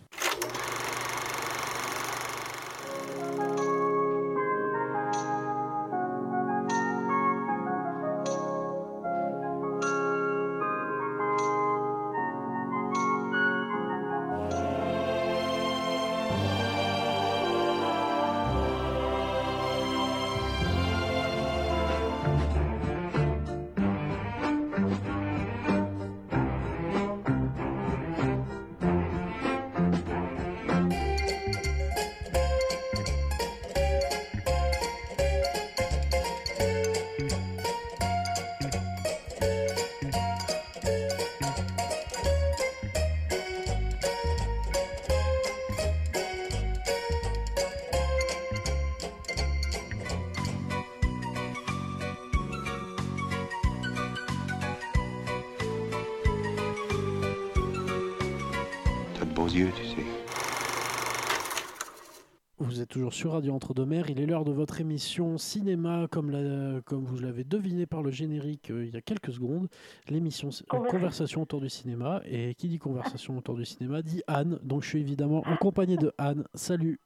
[63.26, 64.08] Sur Radio Entre-deux-Mers.
[64.08, 68.12] Il est l'heure de votre émission cinéma, comme, la- comme vous l'avez deviné par le
[68.12, 69.66] générique euh, il y a quelques secondes.
[70.08, 70.96] L'émission euh, Conversation.
[71.00, 72.20] Conversation autour du cinéma.
[72.24, 74.60] Et qui dit conversation autour du cinéma dit Anne.
[74.62, 76.44] Donc je suis évidemment en compagnie de Anne.
[76.54, 77.00] Salut.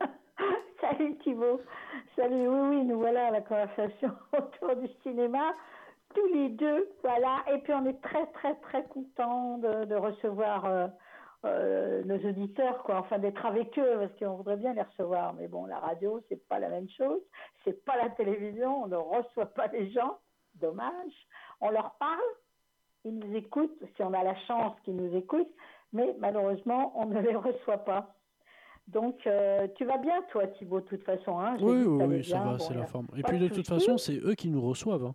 [0.80, 1.60] Salut Thibault.
[2.16, 5.52] Salut, oui, oui, nous voilà à la conversation autour du cinéma,
[6.14, 7.44] tous les deux, voilà.
[7.54, 10.86] Et puis on est très, très, très contents de, de recevoir euh,
[11.44, 12.98] euh, nos auditeurs, quoi.
[12.98, 15.34] Enfin, d'être avec eux, parce qu'on voudrait bien les recevoir.
[15.34, 17.20] Mais bon, la radio, c'est pas la même chose.
[17.64, 18.84] C'est pas la télévision.
[18.84, 20.18] On ne reçoit pas les gens.
[20.54, 21.12] Dommage.
[21.60, 22.18] On leur parle.
[23.04, 25.54] Ils nous écoutent, si on a la chance qu'ils nous écoutent.
[25.92, 28.14] Mais malheureusement, on ne les reçoit pas.
[28.88, 31.38] Donc, euh, tu vas bien, toi, Thibault, de toute façon.
[31.38, 31.56] Hein?
[31.60, 33.06] Oui, oui, ça va, Bon, c'est la forme.
[33.16, 35.04] Et puis de toute façon, c'est eux qui nous reçoivent.
[35.04, 35.14] hein.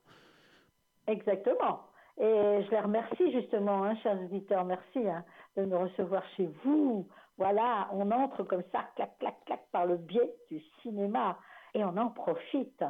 [1.07, 1.81] Exactement.
[2.19, 5.23] Et je les remercie justement, hein, chers auditeurs, merci hein,
[5.57, 7.07] de nous recevoir chez vous.
[7.37, 11.37] Voilà, on entre comme ça, clac, clac, clac, par le biais du cinéma
[11.73, 12.83] et on en profite.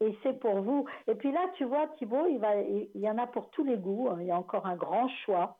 [0.00, 0.86] Et c'est pour vous.
[1.06, 3.76] Et puis là, tu vois, Thibault, il, va, il y en a pour tous les
[3.76, 4.08] goûts.
[4.10, 4.16] hein.
[4.20, 5.58] Il y a encore un grand choix.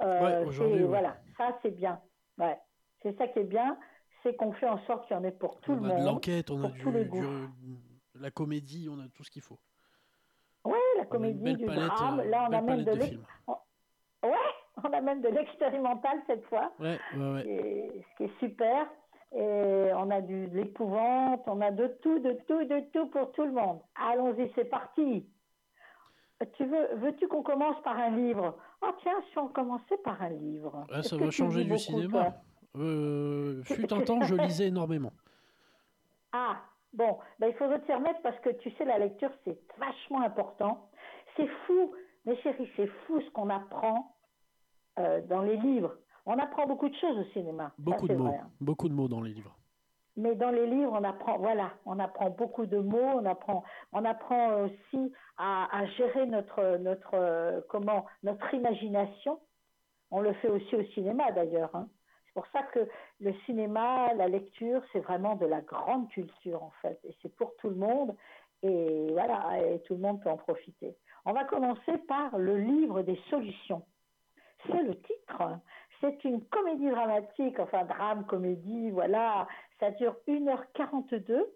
[0.00, 0.82] Euh, Ouais, ouais.
[0.84, 2.00] Voilà, ça c'est bien.
[2.38, 2.58] Ouais.
[3.02, 3.78] C'est ça qui est bien,
[4.22, 5.94] c'est qu'on fait en sorte qu'il y en ait pour tout on le a de
[5.94, 6.04] monde.
[6.04, 7.78] l'enquête, on a du, du-
[8.18, 9.58] la comédie, on a tout ce qu'il faut.
[10.64, 12.20] Ouais, la On comédie, du palette, drame.
[12.20, 12.98] euh, Là, on a même de de
[14.88, 17.46] on a même de l'expérimental cette fois, Ouais, ouais, ouais.
[17.46, 18.86] et- ce qui est super.
[19.32, 23.32] Et on a du, de l'épouvante, on a de tout, de tout, de tout pour
[23.32, 23.80] tout le monde.
[23.96, 25.26] Allons-y, c'est parti.
[26.54, 28.56] Tu veux, veux-tu qu'on commence par un livre?
[28.82, 30.86] Oh tiens, si on commençait par un livre.
[30.92, 32.34] Ah, ça va changer du beaucoup, cinéma.
[32.76, 35.12] Euh, fut un temps, je lisais énormément.
[36.32, 36.56] Ah,
[36.92, 40.88] bon, ben, il faudrait t'y remettre parce que tu sais, la lecture, c'est vachement important.
[41.36, 41.94] C'est fou,
[42.26, 44.14] mes chéris, c'est fou ce qu'on apprend
[44.98, 45.94] euh, dans les livres.
[46.26, 47.64] On apprend beaucoup de choses au cinéma.
[47.66, 48.24] ça, Beaucoup de mots.
[48.24, 48.50] vrai, hein.
[48.60, 49.54] Beaucoup de mots dans les livres.
[50.18, 53.62] Mais dans les livres, on apprend, voilà, on apprend beaucoup de mots, on apprend,
[53.92, 59.38] on apprend aussi à, à gérer notre, notre, euh, comment, notre imagination.
[60.10, 61.74] On le fait aussi au cinéma d'ailleurs.
[61.74, 61.88] hein.
[62.26, 62.88] C'est pour ça que
[63.20, 67.54] le cinéma, la lecture, c'est vraiment de la grande culture en fait, et c'est pour
[67.56, 68.14] tout le monde.
[68.62, 70.96] Et voilà, et tout le monde peut en profiter.
[71.26, 73.82] On va commencer par le livre des solutions.
[74.66, 75.58] C'est le titre.
[76.00, 79.46] C'est une comédie dramatique, enfin drame, comédie, voilà.
[79.80, 81.46] Ça dure 1h42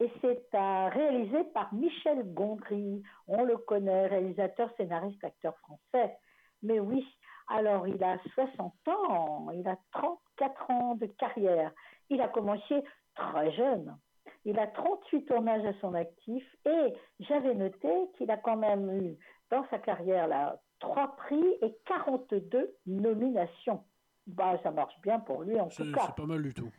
[0.00, 3.02] et c'est réalisé par Michel Gondry.
[3.28, 6.16] On le connaît, réalisateur, scénariste, acteur français.
[6.62, 7.06] Mais oui,
[7.48, 11.72] alors il a 60 ans, il a 34 ans de carrière.
[12.08, 12.82] Il a commencé
[13.14, 13.96] très jeune.
[14.44, 19.16] Il a 38 tournages à son actif et j'avais noté qu'il a quand même eu
[19.50, 23.84] dans sa carrière là trois prix et 42 nominations.
[24.26, 26.02] Bah, ça marche bien pour lui en tout cas.
[26.06, 26.70] c'est pas mal du tout.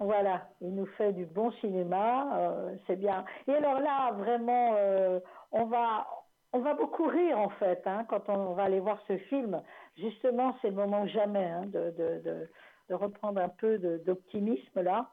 [0.00, 3.24] Voilà, il nous fait du bon cinéma, euh, c'est bien.
[3.48, 5.20] Et alors là, vraiment, euh,
[5.50, 6.06] on va
[6.52, 9.60] on va beaucoup rire en fait hein, quand on va aller voir ce film.
[9.96, 12.48] Justement, c'est le moment jamais hein, de, de, de,
[12.88, 15.10] de reprendre un peu d'optimisme là.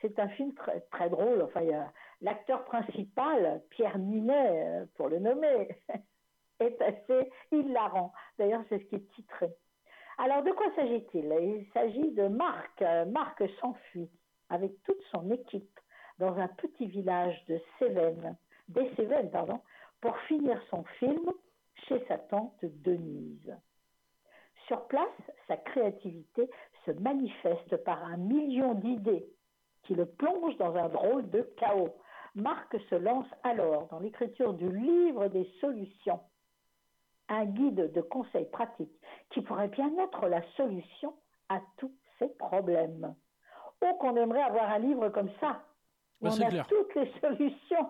[0.00, 1.42] C'est un film très, très drôle.
[1.42, 1.60] Enfin,
[2.22, 5.68] l'acteur principal, Pierre Ninet, euh, pour le nommer,
[6.60, 8.12] est assez hilarant.
[8.38, 9.50] D'ailleurs, c'est ce qui est titré.
[10.18, 11.24] Alors, de quoi s'agit-il?
[11.40, 12.82] Il s'agit de Marc.
[12.82, 14.10] Euh, Marc s'enfuit
[14.50, 15.80] avec toute son équipe
[16.18, 18.36] dans un petit village de Cévennes,
[18.68, 19.60] des Cévennes, pardon,
[20.00, 21.30] pour finir son film
[21.88, 23.56] chez sa tante Denise.
[24.66, 25.08] Sur place,
[25.48, 26.48] sa créativité
[26.84, 29.26] se manifeste par un million d'idées
[29.84, 31.94] qui le plongent dans un drôle de chaos.
[32.34, 36.20] Marc se lance alors dans l'écriture du livre des solutions,
[37.30, 38.92] un guide de conseils pratiques
[39.30, 41.14] qui pourrait bien être la solution
[41.48, 43.14] à tous ces problèmes.
[43.82, 45.62] Oh, qu'on aimerait avoir un livre comme ça,
[46.20, 46.66] où on a clair.
[46.66, 47.88] toutes les solutions.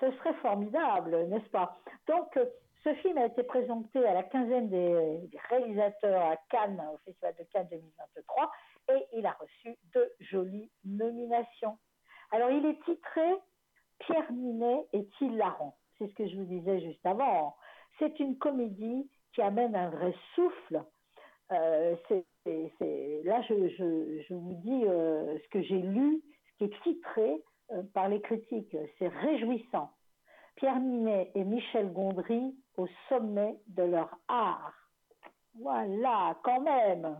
[0.00, 1.76] Ce serait formidable, n'est-ce pas?
[2.06, 2.46] Donc, euh,
[2.84, 7.44] ce film a été présenté à la quinzaine des, réalisateurs à Cannes, au Festival de
[7.52, 8.50] Cannes 2023,
[8.94, 11.76] et il a reçu de jolies nominations.
[12.30, 13.34] Alors, il est titré
[13.98, 15.76] Pierre Ninet est hilarant.
[15.98, 17.56] C'est ce que je vous disais juste avant.
[17.98, 20.82] C'est une comédie qui amène un vrai souffle.
[21.52, 21.96] Euh,
[23.24, 27.42] là, je, vous dis euh, ce que j'ai lu, ce qui est titré
[27.72, 28.76] euh, par les critiques.
[28.98, 29.90] C'est réjouissant.
[30.56, 34.74] Pierre Ninet et Michel Gondry au sommet de leur art.
[35.60, 37.18] Voilà, quand même.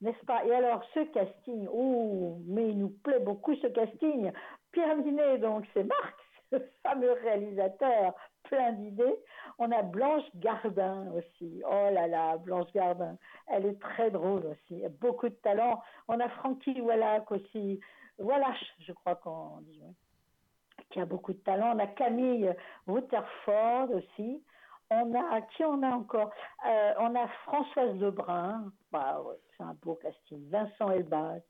[0.00, 0.44] N'est-ce pas?
[0.44, 4.30] Et alors, ce casting, ouh, mais il nous plaît beaucoup ce casting.
[4.70, 6.16] Pierre Ninet, donc, c'est Marc,
[6.52, 8.14] ce fameux réalisateur,
[8.48, 9.16] plein d'idées.
[9.58, 11.62] On a Blanche Gardin aussi.
[11.64, 13.16] Oh là là, Blanche Gardin.
[13.46, 14.82] Elle est très drôle aussi.
[15.00, 15.82] Beaucoup de talent.
[16.08, 17.80] On a Frankie Wallach aussi.
[18.18, 19.82] Wallach, je crois qu'on dit.
[20.90, 21.74] Qui a beaucoup de talent.
[21.74, 22.54] On a Camille
[22.86, 24.42] Rutherford aussi.
[24.90, 26.30] On a, qui on a encore?
[26.66, 28.72] Euh, On a Françoise Lebrun.
[28.90, 30.48] Bah, ouais, c'est un beau casting.
[30.48, 31.42] Vincent Elbaz.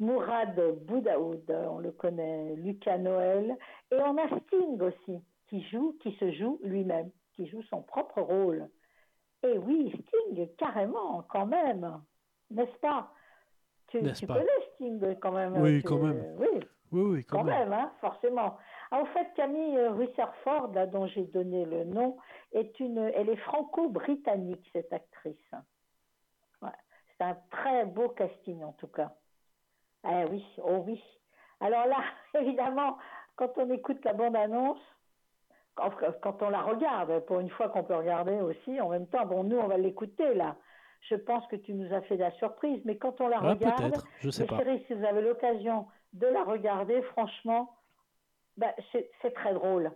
[0.00, 0.54] Mourad
[0.86, 3.56] Boudaoud, on le connaît, Lucas Noël,
[3.90, 8.20] et on a Sting aussi, qui joue, qui se joue lui-même, qui joue son propre
[8.20, 8.68] rôle.
[9.42, 12.00] Et oui, Sting, carrément, quand même,
[12.50, 13.12] n'est-ce pas?
[13.88, 14.34] Tu, tu pas?
[14.34, 16.22] connais Sting quand même Oui, tu- quand même.
[16.38, 16.48] Oui,
[16.92, 17.70] Oui, oui, quand, quand même.
[17.70, 18.58] même, hein, forcément.
[18.90, 22.16] Ah, au fait, Camille Rutherford, là, dont j'ai donné le nom,
[22.52, 25.50] est une, elle est franco-britannique, cette actrice.
[26.62, 26.68] Ouais.
[27.16, 29.12] C'est un très beau casting, en tout cas.
[30.02, 31.02] Ah oui, oh oui.
[31.60, 32.02] Alors là,
[32.40, 32.98] évidemment,
[33.36, 34.80] quand on écoute la bande-annonce,
[35.78, 39.24] quand, quand on la regarde, pour une fois qu'on peut regarder aussi en même temps,
[39.26, 40.56] bon, nous, on va l'écouter, là.
[41.08, 43.50] Je pense que tu nous as fait de la surprise, mais quand on la Ah,
[43.50, 44.58] regarde, je sais pas.
[44.86, 47.76] si vous avez l'occasion de la regarder, franchement,
[48.56, 49.92] ben, c'est très drôle.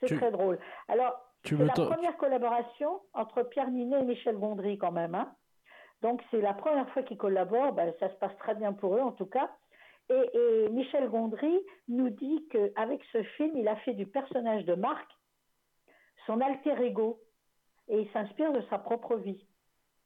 [0.00, 0.58] C'est Tu- très drôle.
[0.88, 5.14] Alors, c'est la première collaboration entre Pierre Ninet et Michel Gondry quand même.
[5.14, 5.34] hein.
[6.00, 7.72] Donc, c'est la première fois qu'ils collaborent.
[7.72, 9.50] Ben, ça se passe très bien pour eux, en tout cas.
[10.34, 15.08] Et, Michel Gondry nous dit qu'avec ce film, il a fait du personnage de Marc
[16.26, 17.20] son alter ego.
[17.88, 19.44] Et il s'inspire de sa propre vie.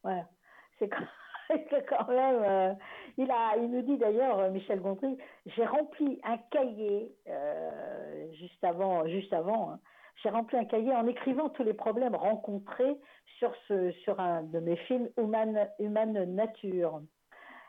[0.02, 0.26] Voilà.
[0.78, 2.42] C'est quand, même.
[2.42, 2.74] euh,
[3.18, 5.16] il, a, il nous dit d'ailleurs, euh, Michel Gondry,
[5.46, 9.70] j'ai rempli un cahier euh, juste avant, juste avant.
[9.70, 9.80] hein.
[10.22, 12.96] j'ai rempli un cahier en écrivant tous les problèmes rencontrés
[13.38, 17.00] sur ce, sur un de mes films, Human, Human Nature.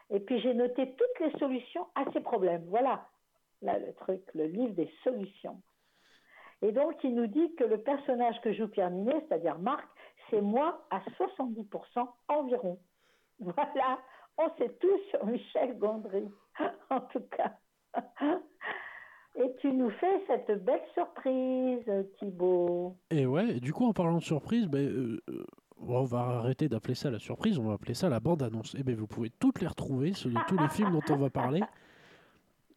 [0.10, 2.66] Et puis j'ai noté toutes les solutions à ces problèmes.
[2.70, 3.08] Voilà,
[3.62, 5.62] là le truc, le livre des solutions.
[6.62, 9.88] Et donc il nous dit que le personnage que joue Pierre Ninet, c'est-à-dire Marc,
[10.30, 12.80] c'est moi à 70% environ.
[13.40, 14.00] Voilà,
[14.40, 16.28] on sait tout sur Michel Gondry,
[16.90, 17.54] en tout cas.
[19.36, 21.86] Et tu nous fais cette belle surprise,
[22.18, 22.96] Thibault.
[23.12, 25.22] Et ouais, du coup, en parlant de surprise, euh,
[25.80, 28.76] on va arrêter d'appeler ça la surprise, on va appeler ça la bande-annonce.
[28.76, 31.30] Et ben, vous pouvez toutes les retrouver, sur les- tous les films dont on va
[31.30, 31.62] parler.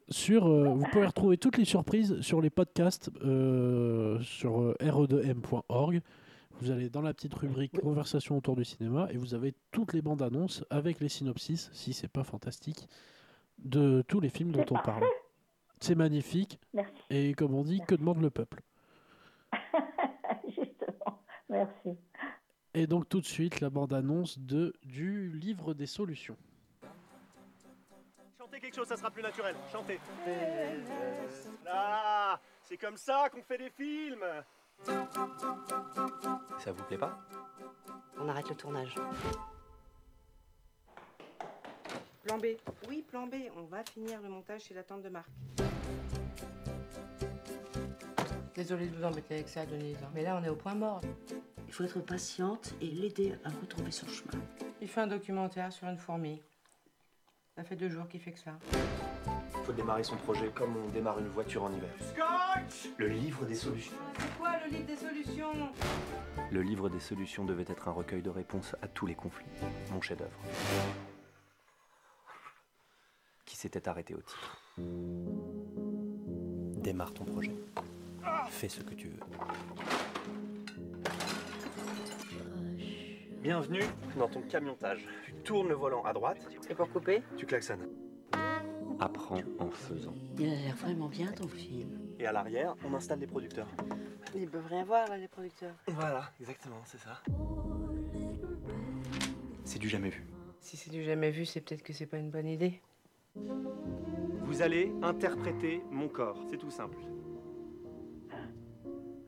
[0.08, 6.00] Sur, euh, vous pouvez retrouver toutes les surprises sur les podcasts euh, sur euh, re2m.org.
[6.60, 10.02] Vous allez dans la petite rubrique Conversation autour du cinéma et vous avez toutes les
[10.02, 12.88] bandes annonces avec les synopsis, si c'est pas fantastique,
[13.58, 15.04] de tous les films dont on parle.
[15.80, 16.92] C'est magnifique Merci.
[17.08, 18.62] et comme on dit, que demande le peuple
[20.48, 21.96] Justement, merci.
[22.74, 26.36] Et donc tout de suite la bande-annonce de du livre des solutions.
[28.38, 29.56] Chantez quelque chose, ça sera plus naturel.
[29.72, 29.98] Chantez.
[31.66, 34.24] Ah, c'est comme ça qu'on fait des films.
[36.58, 37.18] Ça vous plaît pas?
[38.18, 38.94] On arrête le tournage.
[42.22, 42.46] Plan B.
[42.88, 43.34] Oui, plan B.
[43.56, 45.28] On va finir le montage chez la tante de Marc.
[48.54, 49.96] Désolée de vous embêter avec ça, Denise.
[50.02, 50.10] hein.
[50.14, 51.00] Mais là, on est au point mort.
[51.70, 54.42] Il faut être patiente et l'aider à retrouver son chemin.
[54.82, 56.42] Il fait un documentaire sur une fourmi.
[57.54, 58.58] Ça fait deux jours qu'il fait que ça.
[59.62, 61.88] Faut démarrer son projet comme on démarre une voiture en hiver.
[62.00, 63.96] Scotch Le livre des solutions.
[64.18, 65.72] C'est quoi le livre des solutions?
[66.50, 69.46] Le livre des solutions devait être un recueil de réponses à tous les conflits.
[69.92, 70.40] Mon chef-d'œuvre.
[73.44, 74.60] Qui s'était arrêté au titre.
[76.82, 77.54] Démarre ton projet.
[78.48, 79.20] Fais ce que tu veux.
[83.40, 83.80] Bienvenue
[84.18, 85.08] dans ton camiontage.
[85.24, 86.46] Tu tournes le volant à droite.
[86.68, 87.88] Et pour couper Tu klaxonnes.
[88.98, 90.12] Apprends en faisant.
[90.38, 91.98] Il a l'air vraiment bien ton film.
[92.18, 93.66] Et à l'arrière, on installe les producteurs.
[94.34, 95.74] Ils peuvent rien voir là, les producteurs.
[95.86, 97.22] Voilà, exactement, c'est ça.
[99.64, 100.22] C'est du jamais vu.
[100.60, 102.82] Si c'est du jamais vu, c'est peut-être que c'est pas une bonne idée.
[103.34, 106.98] Vous allez interpréter mon corps, c'est tout simple.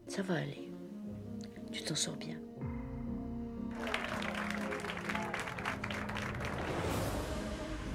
[0.07, 0.71] Ça va aller.
[1.73, 2.37] Tu t'en sors bien.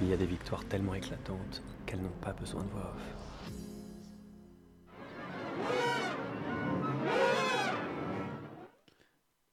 [0.00, 3.16] Il y a des victoires tellement éclatantes qu'elles n'ont pas besoin de voix off.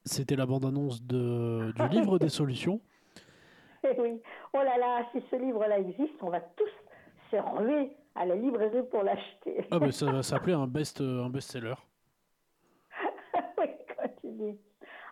[0.06, 2.80] C'était la bande-annonce de, du livre des solutions.
[3.88, 4.20] Eh oui.
[4.52, 6.72] Oh là là, si ce livre-là existe, on va tous
[7.30, 9.68] se ruer à la librairie pour l'acheter.
[9.70, 11.76] Ah, ben ça va s'appeler un best, un best-seller.
[14.24, 14.60] oui.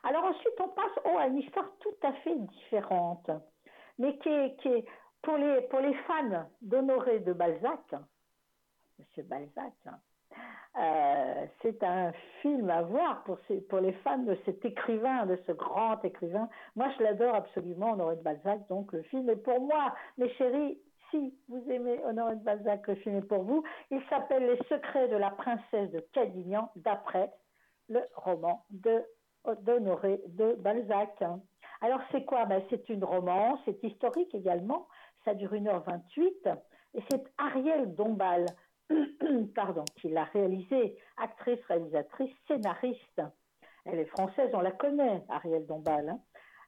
[0.01, 3.29] Alors ensuite, on passe oh, à une histoire tout à fait différente,
[3.99, 4.85] mais qui est, qui est
[5.23, 7.95] pour, les, pour les fans d'Honoré de Balzac,
[8.99, 9.99] Monsieur Balzac, hein,
[10.75, 12.11] euh, c'est un
[12.41, 13.37] film à voir pour,
[13.79, 16.49] les fans de cet écrivain, de ce grand écrivain.
[16.75, 19.93] Moi, je l'adore absolument, Honoré de Balzac, donc le film est pour moi.
[20.17, 20.79] Mes chéris,
[21.11, 23.63] si vous aimez Honoré de Balzac, le film est pour vous.
[23.91, 27.31] Il s'appelle Les secrets de la princesse de Cadignan, d'après
[27.87, 31.23] le roman d'Honoré de Balzac.
[31.81, 32.45] Alors c'est quoi?
[32.45, 34.87] Ben, C'est une romance, c'est historique également,
[35.25, 36.57] ça dure 1h28,
[36.95, 38.45] et c'est Ariel Dombal
[39.55, 43.21] pardon, qui l'a réalisée, actrice, réalisatrice, scénariste.
[43.85, 46.09] Elle est française, on la connaît, Ariel Dombal.
[46.09, 46.19] hein.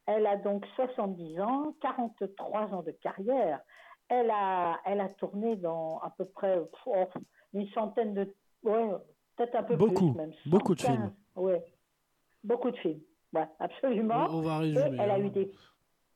[0.07, 3.59] Elle a donc 70 ans, 43 ans de carrière.
[4.07, 6.93] Elle a, elle a tourné dans à peu près oh,
[7.53, 8.33] une centaine de...
[8.63, 8.87] Ouais,
[9.35, 10.31] peut-être un peu Beaucoup, plus même.
[10.45, 11.13] beaucoup de 115, films.
[11.35, 11.63] Ouais,
[12.43, 13.01] beaucoup de films.
[13.33, 14.27] Ouais, absolument.
[14.29, 14.97] On va Et résumer.
[15.01, 15.19] elle a hein.
[15.19, 15.51] eu des,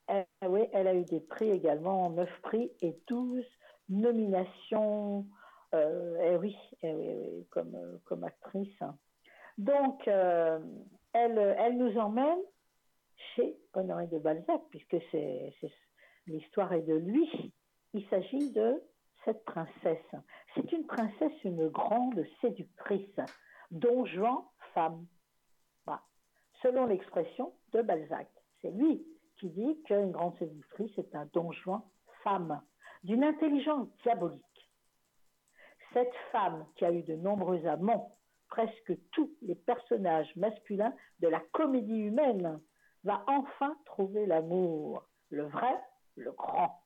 [0.10, 3.46] elle- oui, elle a eu des prix également, 9 prix et 12
[3.90, 5.26] nominations.
[5.74, 8.80] Euh, eh oui, eh eh euh, comme actrice.
[9.58, 10.60] Donc, euh,
[11.14, 12.40] elle, elle nous emmène
[13.36, 15.54] chez Honoré de Balzac, puisque c'est,
[16.28, 17.54] l'histoire est de lui.
[17.94, 18.82] Il s'agit de
[19.26, 20.12] cette princesse.
[20.56, 23.20] C'est une princesse, une grande séductrice,
[23.72, 25.06] don Juan femme.
[26.62, 28.28] Selon l'expression de Balzac.
[28.62, 29.06] C'est lui
[29.40, 31.82] qui dit qu'une grande séductrice est un don Juan
[32.24, 32.62] femme,
[33.04, 34.44] d'une intelligence diabolique.
[35.94, 38.16] Cette femme qui a eu de nombreux amants,
[38.50, 42.60] presque tous les personnages masculins de la comédie humaine,
[43.04, 45.80] va enfin trouver l'amour, le vrai,
[46.16, 46.84] le grand.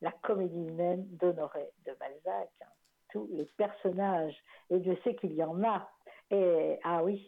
[0.00, 2.66] La comédie humaine d'Honoré de Balzac, hein.
[3.10, 4.36] tous les personnages,
[4.70, 5.88] et je sais qu'il y en a,
[6.30, 7.24] et ah oui,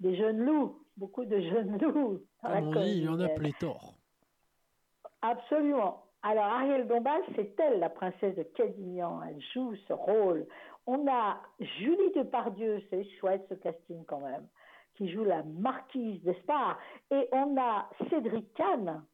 [0.00, 2.22] des jeunes loups, beaucoup de jeunes loups.
[2.48, 3.94] Mon comédie avis, il y en a pléthore.
[5.22, 6.02] Absolument.
[6.22, 9.22] Alors, Ariel Dombal, c'est elle, la princesse de Cadignan.
[9.22, 10.46] Elle joue ce rôle.
[10.86, 14.46] On a Julie Depardieu, c'est chouette ce casting quand même,
[14.96, 16.78] qui joue la marquise d'Espard.
[17.10, 19.04] Et on a Cédric Kahn.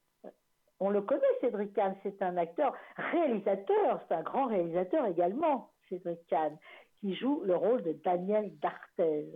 [0.80, 6.26] On le connaît, Cédric Kahn, c'est un acteur, réalisateur, c'est un grand réalisateur également, Cédric
[6.28, 6.56] Kahn,
[7.00, 9.28] qui joue le rôle de Daniel D'Arthez.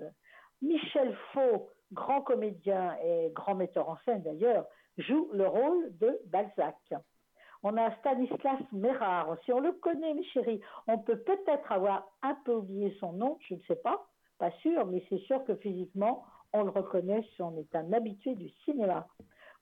[0.63, 4.67] Michel Faux, grand comédien et grand metteur en scène d'ailleurs,
[4.99, 6.77] joue le rôle de Balzac.
[7.63, 10.61] On a Stanislas Mérard aussi, on le connaît, mes chéris.
[10.87, 14.07] On peut peut-être avoir un peu oublié son nom, je ne sais pas,
[14.39, 18.35] pas sûr, mais c'est sûr que physiquement, on le reconnaît si on est un habitué
[18.35, 19.07] du cinéma.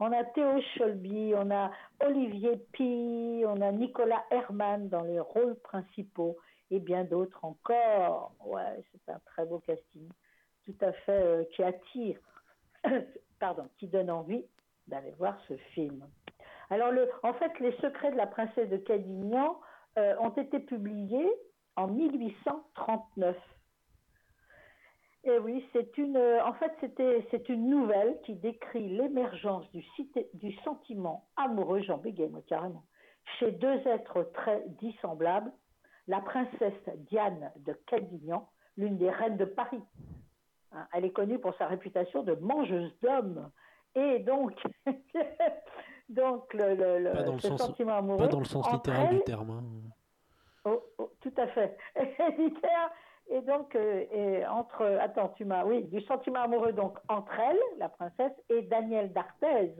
[0.01, 1.71] On a Théo Scholby, on a
[2.05, 6.37] Olivier Pi, on a Nicolas Herman dans les rôles principaux
[6.71, 8.33] et bien d'autres encore.
[8.45, 10.09] Ouais, c'est un très beau casting,
[10.65, 12.19] tout à fait euh, qui attire,
[13.41, 14.45] pardon, qui donne envie
[14.87, 16.05] d'aller voir ce film.
[16.71, 16.93] Alors,
[17.23, 19.61] en fait, les secrets de la princesse de Cadignan
[19.99, 21.31] euh, ont été publiés
[21.77, 23.37] en 1839.
[25.25, 30.53] Et oui, c'est une, euh, en fait, c'était, c'est une nouvelle qui décrit l'émergence du,
[30.65, 32.85] sentiment amoureux, j'en bégaye moi carrément,
[33.39, 35.51] chez deux êtres très dissemblables,
[36.09, 36.75] la princesse
[37.11, 39.81] Diane de Cadignan, l'une des reines de Paris.
[40.75, 43.51] Hein, elle est connue pour sa réputation de mangeuse d'hommes.
[43.95, 44.61] Et donc,
[46.09, 48.19] donc le, le- le- Pas dans le ce sens- sentiment amoureux.
[48.19, 49.51] Pas dans le sens entre littéral du elle- terme.
[49.51, 49.63] hein.
[50.67, 51.77] Oh, oh, tout à fait.
[53.31, 57.59] Et donc, euh, et entre, attends, tu m'as, oui, du sentiment amoureux donc entre elle,
[57.79, 59.73] la princesse, et Daniel d'Arthez,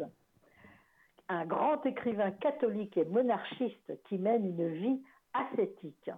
[1.29, 5.03] un grand écrivain catholique et monarchiste qui mène une vie
[5.35, 6.11] ascétique.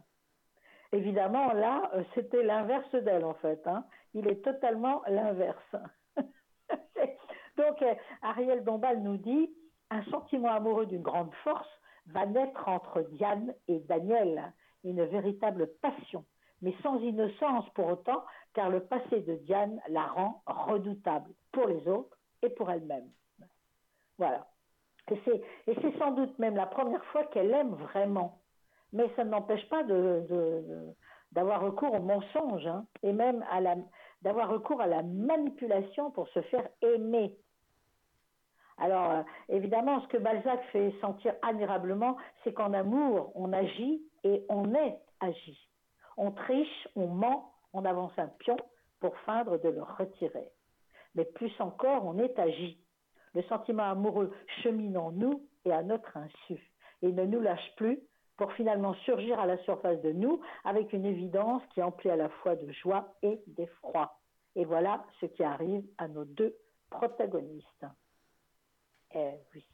[0.92, 3.61] Évidemment, là, euh, c'était l'inverse d'elle, en fait.
[3.66, 3.85] hein.
[4.16, 5.76] Il est totalement l'inverse.
[6.16, 9.54] donc, euh, Ariel Dombal nous dit
[9.90, 11.68] un sentiment amoureux d'une grande force
[12.06, 14.54] va naître entre Diane et Daniel,
[14.85, 16.25] une véritable passion,
[16.62, 21.87] mais sans innocence pour autant, car le passé de Diane la rend redoutable pour les
[21.87, 23.11] autres et pour elle-même.
[24.16, 24.46] Voilà.
[25.11, 25.20] Et
[25.66, 28.40] c'est sans doute même la première fois qu'elle aime vraiment.
[28.94, 29.82] Mais ça ne n'empêche pas
[31.32, 33.44] d'avoir recours au mensonge hein, et même
[34.26, 37.33] d'avoir recours à la manipulation pour se faire aimer.
[38.76, 44.45] Alors, euh, évidemment, ce que Balzac fait sentir admirablement, c'est qu'en amour, on agit et
[44.49, 45.56] on est agi.
[46.16, 48.56] On triche, on ment, on avance un pion
[48.99, 50.50] pour feindre de le retirer.
[51.14, 52.80] Mais plus encore, on est agi.
[53.33, 56.73] Le sentiment amoureux chemine en nous et à notre insu.
[57.00, 58.00] Et ne nous lâche plus
[58.37, 62.28] pour finalement surgir à la surface de nous avec une évidence qui emplit à la
[62.28, 64.19] fois de joie et d'effroi.
[64.55, 66.57] Et voilà ce qui arrive à nos deux
[66.90, 67.87] protagonistes.
[69.14, 69.64] Eh oui.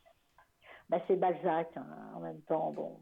[0.89, 2.73] Ben, c'est Balzac hein, en même temps.
[2.73, 3.01] Bon.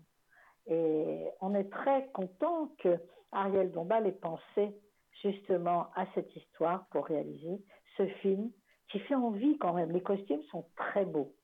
[0.66, 3.00] Et on est très content que
[3.32, 4.74] Ariel Dombal ait pensé
[5.22, 7.62] justement à cette histoire pour réaliser
[7.96, 8.50] ce film
[8.88, 9.90] qui fait envie quand même.
[9.90, 11.34] Les costumes sont très beaux,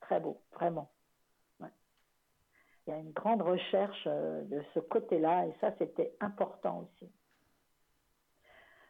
[0.00, 0.90] très beaux, vraiment.
[2.86, 7.10] Il y a une grande recherche euh, de ce côté-là et ça c'était important aussi.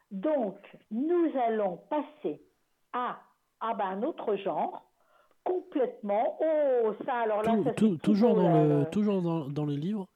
[0.09, 0.57] Donc,
[0.91, 2.41] nous allons passer
[2.91, 3.17] à,
[3.61, 4.83] ben, un autre genre,
[5.43, 6.37] complètement.
[6.39, 10.07] Oh, ça, alors là, ça, toujours, dans le, toujours dans, dans, les livres,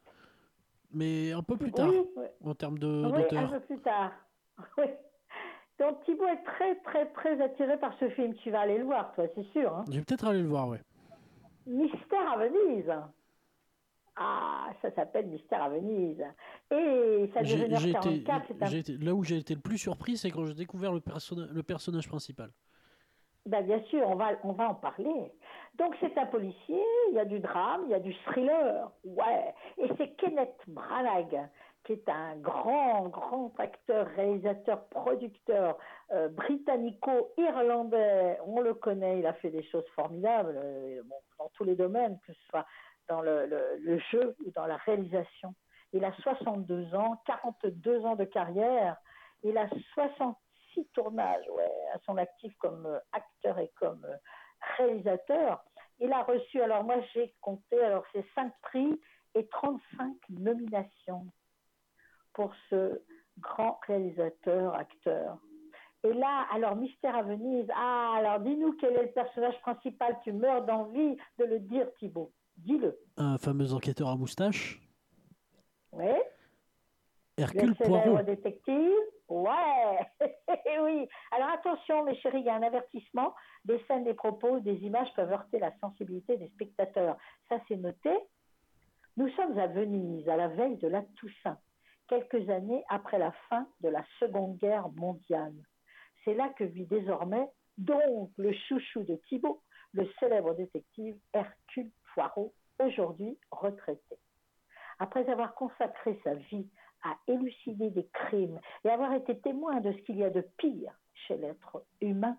[0.94, 1.92] mais un peu plus tard,
[2.44, 4.12] en termes de, oui, un peu plus tard.
[4.78, 4.86] Oui.
[5.80, 8.34] Donc Thibaut est très, très, très attiré par ce film.
[8.36, 9.76] Tu vas aller le voir, toi, c'est sûr.
[9.76, 9.86] Hein.
[9.88, 10.78] Je vais peut-être aller le voir, oui.
[11.68, 12.92] Mystère à Venise.
[14.20, 16.24] Ah, ça s'appelle Mystère à Venise.
[16.72, 19.04] Et ça dure 1h44.
[19.04, 21.02] Là où j'ai été le plus surpris, c'est quand j'ai découvert le,
[21.52, 22.50] le personnage principal.
[23.46, 25.32] Ben, bien sûr, on va, on va en parler.
[25.78, 29.54] Donc c'est un policier, il y a du drame, il y a du thriller, ouais.
[29.78, 31.48] Et c'est Kenneth Branagh,
[31.86, 35.78] qui est un grand, grand acteur, réalisateur, producteur
[36.12, 38.40] euh, britannico-irlandais.
[38.46, 41.02] On le connaît, il a fait des choses formidables euh,
[41.40, 42.66] dans tous les domaines, que ce soit
[43.08, 45.54] dans le, jeu ou dans la réalisation.
[45.94, 48.98] Il a 62 ans, 42 ans de carrière.
[49.44, 50.38] Il a 60
[50.94, 54.16] tournage ouais, à son actif comme euh, acteur et comme euh,
[54.78, 55.64] réalisateur.
[56.00, 59.00] Il a reçu, alors moi j'ai compté, alors c'est 5 prix
[59.36, 61.26] et 35 nominations
[62.34, 63.02] pour ce
[63.40, 65.38] grand réalisateur, acteur.
[66.04, 70.32] Et là, alors Mystère à Venise, ah, alors dis-nous quel est le personnage principal, tu
[70.32, 72.98] meurs d'envie de le dire Thibault, dis-le.
[73.18, 74.82] Un fameux enquêteur à moustache.
[75.92, 76.12] Oui.
[77.38, 78.24] Hercule Poirot.
[78.24, 78.92] détective.
[79.30, 80.00] Ouais,
[80.82, 81.08] oui.
[81.32, 83.36] Alors attention, mes chéris, il y a un avertissement.
[83.66, 87.18] Des scènes, des propos, des images peuvent heurter la sensibilité des spectateurs.
[87.50, 88.10] Ça, c'est noté.
[89.18, 91.58] Nous sommes à Venise, à la veille de la Toussaint,
[92.08, 95.56] quelques années après la fin de la Seconde Guerre mondiale.
[96.24, 99.62] C'est là que vit désormais, donc, le chouchou de Thibault,
[99.94, 104.18] le célèbre détective Hercule Poirot, aujourd'hui retraité.
[104.98, 106.68] Après avoir consacré sa vie
[107.04, 110.92] à élucider des crimes et avoir été témoin de ce qu'il y a de pire
[111.14, 112.36] chez l'être humain,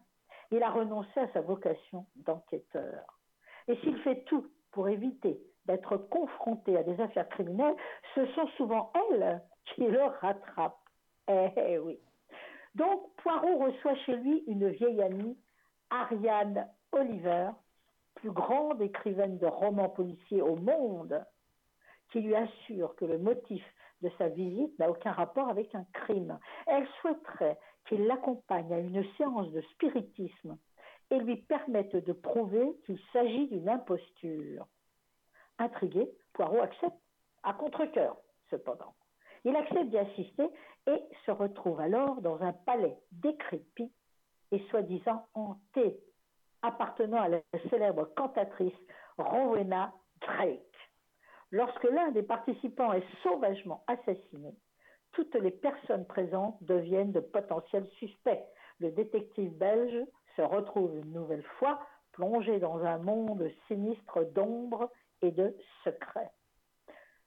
[0.50, 3.20] il a renoncé à sa vocation d'enquêteur.
[3.68, 7.76] Et s'il fait tout pour éviter d'être confronté à des affaires criminelles,
[8.16, 10.82] ce sont souvent elles qui le rattrapent.
[11.28, 12.00] Eh oui.
[12.74, 15.38] Donc Poirot reçoit chez lui une vieille amie,
[15.90, 17.50] Ariane Oliver,
[18.20, 21.24] plus grande écrivaine de romans policiers au monde,
[22.10, 23.64] qui lui assure que le motif
[24.02, 26.38] de sa visite n'a aucun rapport avec un crime.
[26.66, 30.56] Elle souhaiterait qu'il l'accompagne à une séance de spiritisme
[31.10, 34.66] et lui permette de prouver qu'il s'agit d'une imposture.
[35.58, 36.98] Intrigué, Poirot accepte,
[37.42, 38.16] à contre-coeur
[38.50, 38.94] cependant.
[39.44, 40.48] Il accepte d'y assister
[40.86, 43.92] et se retrouve alors dans un palais décrépit
[44.50, 46.00] et soi-disant hanté,
[46.62, 47.40] appartenant à la
[47.70, 48.74] célèbre cantatrice
[49.16, 50.62] Rowena Drake.
[51.50, 54.54] Lorsque l'un des participants est sauvagement assassiné,
[55.12, 58.44] toutes les personnes présentes deviennent de potentiels suspects.
[58.80, 60.04] Le détective belge
[60.36, 61.80] se retrouve une nouvelle fois
[62.12, 64.90] plongé dans un monde sinistre d'ombre
[65.22, 66.30] et de secrets.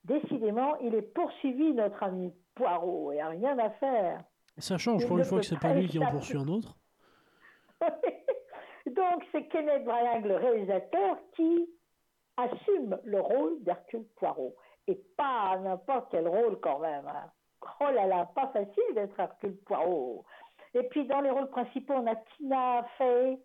[0.04, 4.24] Décidément, il est poursuivi, notre ami Poirot, et a rien à faire.
[4.58, 6.76] Ça change pour une fois que c'est pas lui qui en poursuit un autre.
[8.95, 11.69] Donc c'est Kenneth Branagh, le réalisateur, qui
[12.38, 14.56] assume le rôle d'Hercule Poirot.
[14.88, 17.08] Et pas n'importe quel rôle quand même.
[17.08, 17.32] Hein.
[17.80, 20.25] Oh là là, pas facile d'être Hercule Poirot.
[20.73, 23.39] Et puis dans les rôles principaux, on a Tina Fey,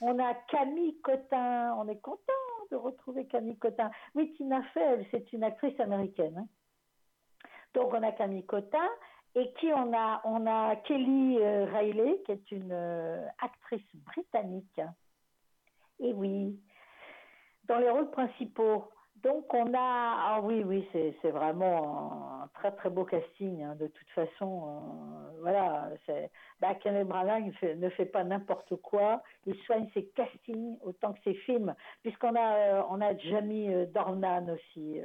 [0.00, 1.74] On a Camille Cotin.
[1.76, 2.32] On est content
[2.70, 3.90] de retrouver Camille Cotin.
[4.14, 6.38] Oui, Tina Fey, c'est une actrice américaine.
[6.38, 6.46] Hein.
[7.74, 8.88] Donc on a Camille Cotin
[9.34, 14.80] et qui on a On a Kelly euh, Riley, qui est une euh, actrice britannique.
[16.00, 16.58] Et oui,
[17.64, 18.88] dans les rôles principaux.
[19.22, 23.64] Donc on a, ah oui, oui, c'est vraiment un très très beau casting.
[23.64, 25.90] Hein, de toute façon, euh, voilà,
[26.60, 29.20] bah, Kenneth Branagh ne fait pas n'importe quoi.
[29.44, 35.00] Il soigne ses castings autant que ses films, puisqu'on a on a Jamie Dornan aussi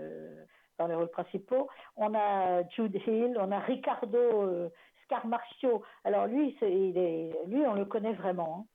[0.77, 1.69] dans les rôles principaux.
[1.95, 4.69] On a Jude Hill, on a Ricardo euh,
[5.03, 5.83] Scarmarcio.
[6.03, 8.67] Alors lui, il est, lui, on le connaît vraiment.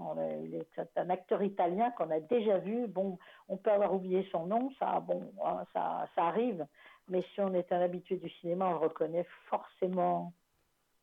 [0.00, 0.14] Hein.
[0.44, 2.86] il est un acteur italien qu'on a déjà vu.
[2.86, 6.66] Bon, on peut avoir oublié son nom, ça, bon, hein, ça, ça arrive.
[7.08, 10.32] Mais si on est un habitué du cinéma, on le reconnaît forcément.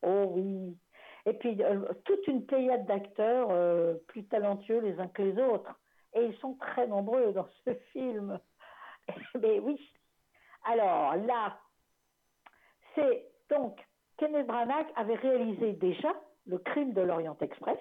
[0.01, 0.77] Oh oui.
[1.25, 5.79] Et puis euh, toute une pléiade d'acteurs euh, plus talentueux les uns que les autres.
[6.13, 8.39] Et ils sont très nombreux dans ce film.
[9.41, 9.79] Mais oui,
[10.69, 11.57] alors là,
[12.93, 13.79] c'est donc
[14.17, 16.13] Kenneth Branagh avait réalisé déjà
[16.45, 17.79] Le crime de l'Orient Express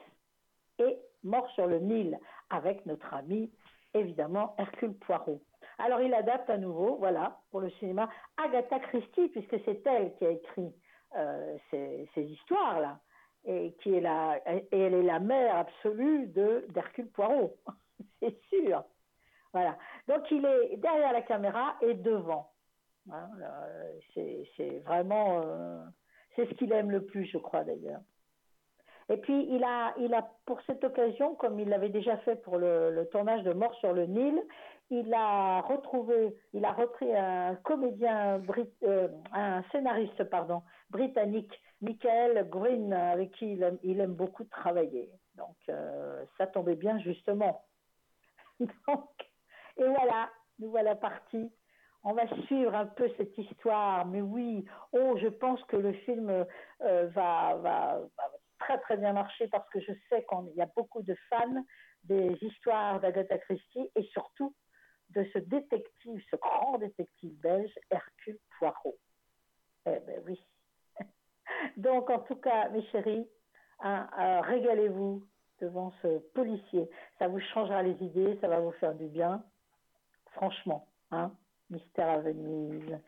[0.79, 3.51] et Mort sur le Nil avec notre ami
[3.93, 5.43] évidemment Hercule Poirot.
[5.79, 10.27] Alors il adapte à nouveau, voilà, pour le cinéma, Agatha Christie, puisque c'est elle qui
[10.27, 10.73] a écrit
[11.17, 12.99] euh, ces, histoires-là,
[13.45, 16.27] et qui est la, et elle est la mère absolue
[16.69, 17.57] d'Hercule Poirot,
[18.21, 18.83] c'est sûr.
[19.53, 19.77] Voilà.
[20.07, 22.51] Donc il est derrière la caméra et devant.
[23.13, 23.31] Hein,
[24.15, 25.83] c'est vraiment, euh,
[26.37, 28.01] c'est ce qu'il aime le plus, je crois d'ailleurs.
[29.11, 32.59] Et puis il a, il a pour cette occasion, comme il l'avait déjà fait pour
[32.59, 34.43] le, tournage de Mort sur le Nil,
[34.91, 38.43] il a retrouvé, il a repris un comédien,
[38.85, 45.11] euh, un scénariste pardon, britannique, Michael Green, avec qui il aime, beaucoup travailler.
[45.37, 47.65] Donc euh, ça tombait bien justement.
[48.61, 51.51] Et voilà, nous voilà partis
[52.09, 56.31] on va suivre un peu cette histoire, mais oui, oh, je pense que le film
[56.31, 58.01] euh, va,
[58.59, 61.65] très très bien marcher parce que je sais qu'il y a beaucoup de fans
[62.05, 64.55] des histoires d'Agatha Christie et surtout
[65.11, 68.97] de ce détective, ce grand détective belge, Hercule Poirot.
[69.85, 70.43] Eh ben oui.
[71.77, 73.29] Donc en tout cas, mes chéris,
[73.81, 75.27] hein, euh, régalez-vous
[75.61, 76.89] devant ce policier.
[77.19, 79.45] Ça vous changera les idées, ça va vous faire du bien.
[80.33, 81.33] Franchement, hein.
[81.71, 82.99] Mystère à Venise.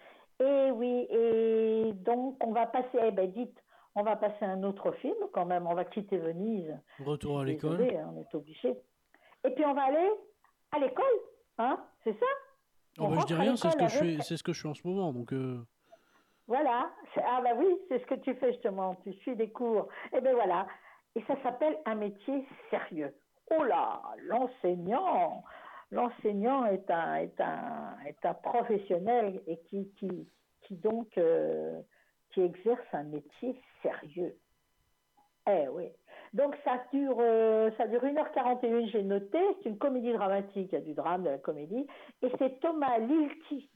[0.40, 3.58] Et oui, et donc on va passer, eh ben dites,
[3.94, 6.74] on va passer à un autre film quand même, on va quitter Venise.
[7.04, 7.82] Retour à l'école.
[7.82, 8.74] Hein, on est obligé.
[9.44, 10.10] Et puis on va aller
[10.72, 11.04] à l'école,
[11.58, 12.26] hein, c'est ça?
[12.98, 14.68] Oh bah, Je dis rien, c'est ce, que je fais, c'est ce que je suis
[14.68, 15.32] en ce moment, donc...
[15.32, 15.64] Euh.
[16.46, 19.86] Voilà, ah bah oui, c'est ce que tu fais justement, tu suis des cours.
[20.12, 20.66] Et eh ben voilà,
[21.14, 23.14] et ça s'appelle un métier sérieux.
[23.56, 25.44] Oh là, l'enseignant
[25.90, 30.28] l'enseignant est un, professionnel et qui,
[30.70, 31.80] donc euh,
[32.32, 34.36] qui exerce un métier sérieux.
[35.48, 35.88] Eh oui.
[36.32, 39.38] Donc ça dure, euh, ça dure 1h41, j'ai noté.
[39.62, 41.86] C'est une comédie dramatique, il y a du drame, de la comédie.
[42.22, 43.68] Et c'est Thomas Lilti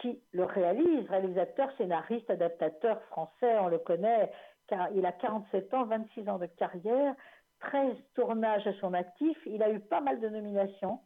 [0.00, 4.32] qui le réalise, réalisateur, scénariste, adaptateur français, on le connaît,
[4.68, 7.14] car il a 47 ans, 26 ans de carrière,
[7.60, 9.36] 13 tournages à son actif.
[9.44, 10.98] Il a eu pas mal de nominations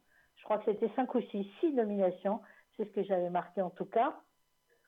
[0.47, 2.39] crois que c'était cinq ou six, six nominations.
[2.77, 4.15] C'est ce que j'avais marqué en tout cas.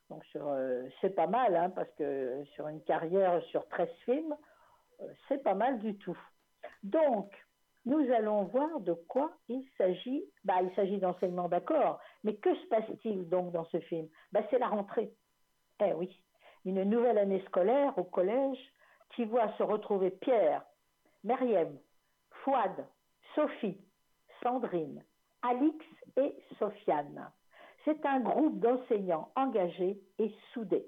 [0.09, 4.37] Donc euh, c'est pas mal, hein, parce que sur une carrière sur 13 films,
[5.01, 6.17] euh, c'est pas mal du tout.
[6.83, 7.29] Donc,
[7.85, 10.23] nous allons voir de quoi il s'agit.
[10.45, 11.99] Bah, il s'agit d'enseignement, d'accord.
[12.23, 14.07] Mais que se passe-t-il donc dans ce film?
[14.31, 15.11] Bah, C'est la rentrée.
[15.83, 16.21] Eh oui,
[16.63, 18.59] une nouvelle année scolaire au collège
[19.15, 20.63] qui voit se retrouver Pierre,
[21.25, 21.77] Meriem,
[22.43, 22.85] Fouad,
[23.35, 23.77] Sophie,
[24.41, 25.03] Sandrine,
[25.41, 25.85] Alix
[26.17, 27.31] et Sofiane.
[27.85, 30.87] C'est un groupe d'enseignants engagés et soudés.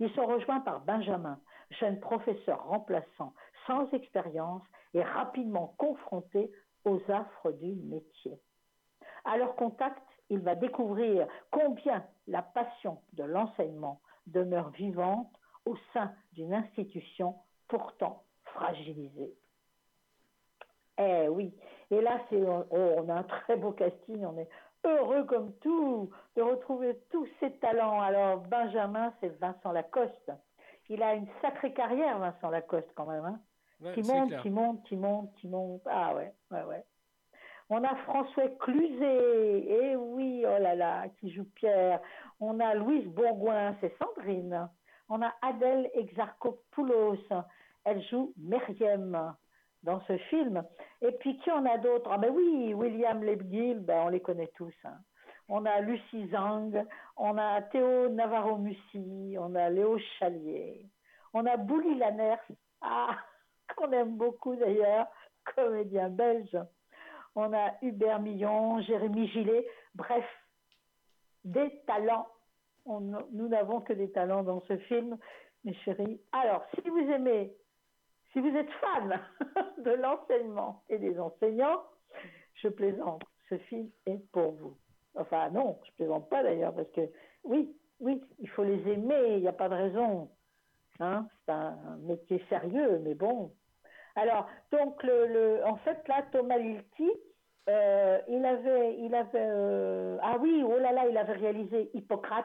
[0.00, 1.38] Ils sont rejoints par Benjamin,
[1.70, 3.32] jeune professeur remplaçant
[3.66, 4.62] sans expérience
[4.94, 6.50] et rapidement confronté
[6.84, 8.38] aux affres du métier.
[9.24, 15.32] À leur contact, il va découvrir combien la passion de l'enseignement demeure vivante
[15.64, 17.36] au sein d'une institution
[17.68, 19.34] pourtant fragilisée.
[20.98, 21.54] Eh oui.
[21.90, 24.24] Et là, c'est, oh, on a un très beau casting.
[24.24, 24.48] On est
[24.84, 28.00] heureux comme tout de retrouver tous ces talents.
[28.00, 30.32] Alors, Benjamin, c'est Vincent Lacoste.
[30.88, 33.24] Il a une sacrée carrière, Vincent Lacoste, quand même.
[33.24, 33.40] Hein.
[33.94, 35.82] qui monte, qui monte, qui monte, qui monte.
[35.86, 36.84] Ah ouais, ouais, ouais.
[37.68, 42.00] On a François Cluzet, eh oui, oh là là, qui joue Pierre.
[42.38, 44.68] On a Louise Bourgoin, c'est Sandrine.
[45.08, 47.18] On a Adèle Exarchopoulos,
[47.84, 49.34] elle joue Meriem.
[49.86, 50.62] Dans ce film.
[51.00, 52.10] Et puis, qui en a d'autres?
[52.12, 54.74] Ah ben oui, William Lebguil, ben, on les connaît tous.
[54.84, 54.98] hein.
[55.48, 56.72] On a Lucie Zhang,
[57.16, 60.84] on a Théo Navarro-Mussi, on a Léo Chalier,
[61.32, 62.42] on a Bouli Lanners,
[62.82, 63.16] ah,
[63.76, 65.06] qu'on aime beaucoup d'ailleurs,
[65.54, 66.58] comédien belge.
[67.36, 70.24] On a Hubert Millon, Jérémy Gillet, bref,
[71.44, 72.26] des talents.
[72.86, 75.16] Nous n'avons que des talents dans ce film,
[75.64, 76.20] mes chéris.
[76.32, 77.54] Alors, si vous aimez,
[78.36, 79.18] si vous êtes fan
[79.78, 81.82] de l'enseignement et des enseignants,
[82.56, 84.76] je plaisante, ce film est pour vous.
[85.14, 87.00] Enfin, non, je plaisante pas d'ailleurs, parce que
[87.44, 90.28] oui, oui, il faut les aimer, il n'y a pas de raison.
[91.00, 93.52] Hein, c'est un métier sérieux, mais bon.
[94.16, 97.10] Alors, donc, le, le- en fait, là, Thomas Lilti,
[97.70, 102.44] euh, il avait, il avait, euh, ah oui, oh là là, il avait réalisé Hippocrate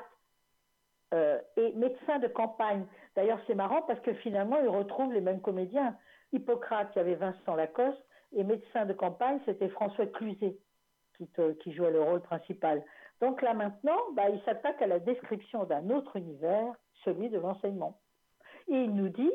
[1.13, 2.85] euh, et Médecin de campagne.
[3.15, 5.95] D'ailleurs, c'est marrant parce que finalement, il retrouve les mêmes comédiens.
[6.33, 8.01] Hippocrate, il y avait Vincent Lacoste,
[8.33, 10.55] et Médecin de campagne, c'était François Cluzet
[11.59, 12.83] qui jouait le rôle principal.
[13.19, 17.99] Donc là maintenant, bah, il s'attaque à la description d'un autre univers, celui de l'enseignement.
[18.67, 19.31] Et il nous dit,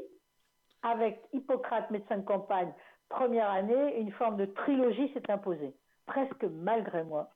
[0.82, 2.72] avec Hippocrate, médecin de campagne,
[3.08, 5.74] première année, une forme de trilogie s'est imposée,
[6.06, 7.30] presque malgré moi.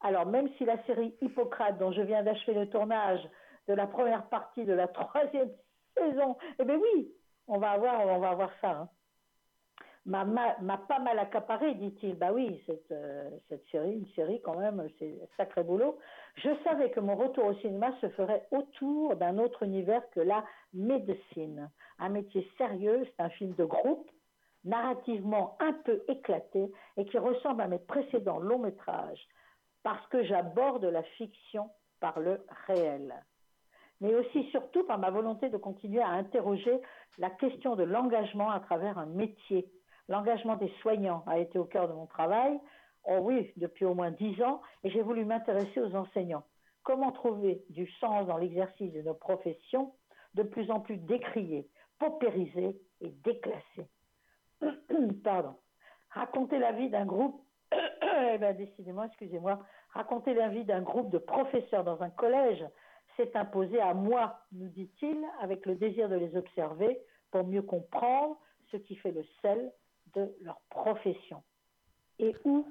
[0.00, 3.20] Alors même si la série Hippocrate, dont je viens d'achever le tournage
[3.68, 5.50] de la première partie de la troisième
[5.96, 7.12] saison, eh bien oui,
[7.48, 8.70] on va avoir, on va avoir ça.
[8.70, 8.88] hein
[10.06, 12.16] m'a pas mal accaparé, dit-il.
[12.16, 15.98] Bah oui, cette, euh, cette série, une série quand même, c'est sacré boulot.
[16.36, 20.44] Je savais que mon retour au cinéma se ferait autour d'un autre univers que la
[20.74, 21.70] médecine.
[21.98, 24.10] Un métier sérieux, c'est un film de groupe,
[24.64, 29.26] narrativement un peu éclaté et qui ressemble à mes précédents longs métrages,
[29.84, 31.70] parce que j'aborde la fiction
[32.00, 33.14] par le réel
[34.00, 36.80] mais aussi surtout par ma volonté de continuer à interroger
[37.18, 39.70] la question de l'engagement à travers un métier.
[40.08, 42.58] L'engagement des soignants a été au cœur de mon travail,
[43.04, 46.44] oh oui, depuis au moins dix ans, et j'ai voulu m'intéresser aux enseignants.
[46.82, 49.94] Comment trouver du sens dans l'exercice de nos professions
[50.34, 51.68] de plus en plus décriées,
[51.98, 53.88] paupérisées et déclassées
[55.24, 55.56] Pardon.
[56.10, 57.42] Raconter la vie d'un groupe,
[58.34, 59.58] eh ben, décidément, excusez-moi,
[59.90, 62.64] raconter la vie d'un groupe de professeurs dans un collège
[63.16, 68.36] s'est imposé à moi, nous dit-il, avec le désir de les observer pour mieux comprendre
[68.70, 69.72] ce qui fait le sel
[70.14, 71.42] de leur profession.
[72.18, 72.66] Et où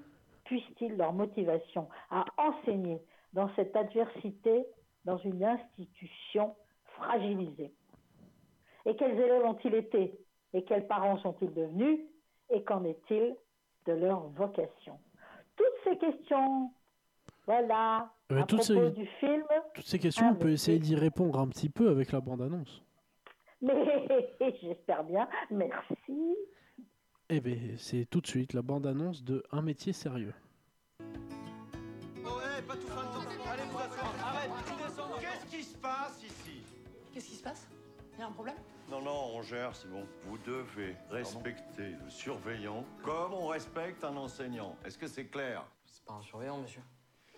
[0.46, 3.02] puissent-ils leur motivation à enseigner
[3.34, 4.66] dans cette adversité,
[5.06, 6.56] dans une institution
[6.98, 7.74] fragilisée?
[8.86, 10.20] Et quels élèves ont-ils été?
[10.54, 12.00] Et quels parents sont-ils devenus?
[12.50, 13.36] Et qu'en est-il
[13.86, 15.00] de leur vocation?
[16.00, 16.72] Toutes ces questions,
[17.46, 19.44] voilà, Euh, à toutes propos ces- du film.
[19.76, 22.84] Toutes ces questions, Ah, on peut essayer d'y répondre un petit peu avec la bande-annonce.
[23.62, 23.74] Mais
[24.62, 25.28] j'espère bien.
[25.52, 26.36] Merci.
[27.30, 30.34] Eh bien, c'est tout de suite la bande-annonce de Un métier sérieux.
[35.20, 36.62] Qu'est-ce qui se passe ici?
[37.14, 37.68] Qu'est-ce qui se passe?
[38.14, 38.56] Il y a un problème?
[38.90, 40.06] Non, non, on gère, c'est bon.
[40.26, 44.76] Vous devez respecter le surveillant comme on respecte un enseignant.
[44.86, 45.66] Est-ce que c'est clair?
[46.04, 46.82] C'est pas un surveillant, monsieur.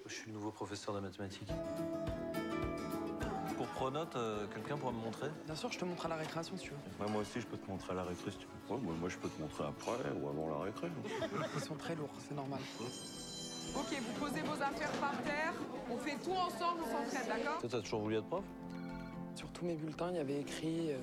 [0.07, 1.51] Je suis le nouveau professeur de mathématiques.
[3.57, 5.29] Pour Pronote, euh, quelqu'un pourra me montrer?
[5.45, 6.77] Bien sûr, je te montre à la récréation si tu veux.
[6.99, 8.75] Bah, Moi aussi, je peux te montrer à la récré si tu veux.
[8.75, 10.87] Ouais, moi, moi, je peux te montrer après ou avant la récré.
[11.55, 12.59] Ils sont très lourds, c'est normal.
[13.75, 15.53] Ok, vous posez vos affaires par terre,
[15.91, 17.59] on fait tout ensemble, on s'entraide, d'accord?
[17.59, 18.43] Toi, t'as toujours voulu être prof?
[19.35, 20.97] Sur tous mes bulletins, il y avait écrit euh,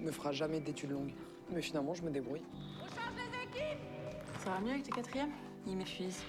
[0.00, 1.14] ne fera jamais d'études longues.
[1.50, 2.42] Mais finalement, je me débrouille.
[4.42, 5.30] Ça va mieux avec tes quatrièmes?
[5.66, 6.22] Ils m'épuisent.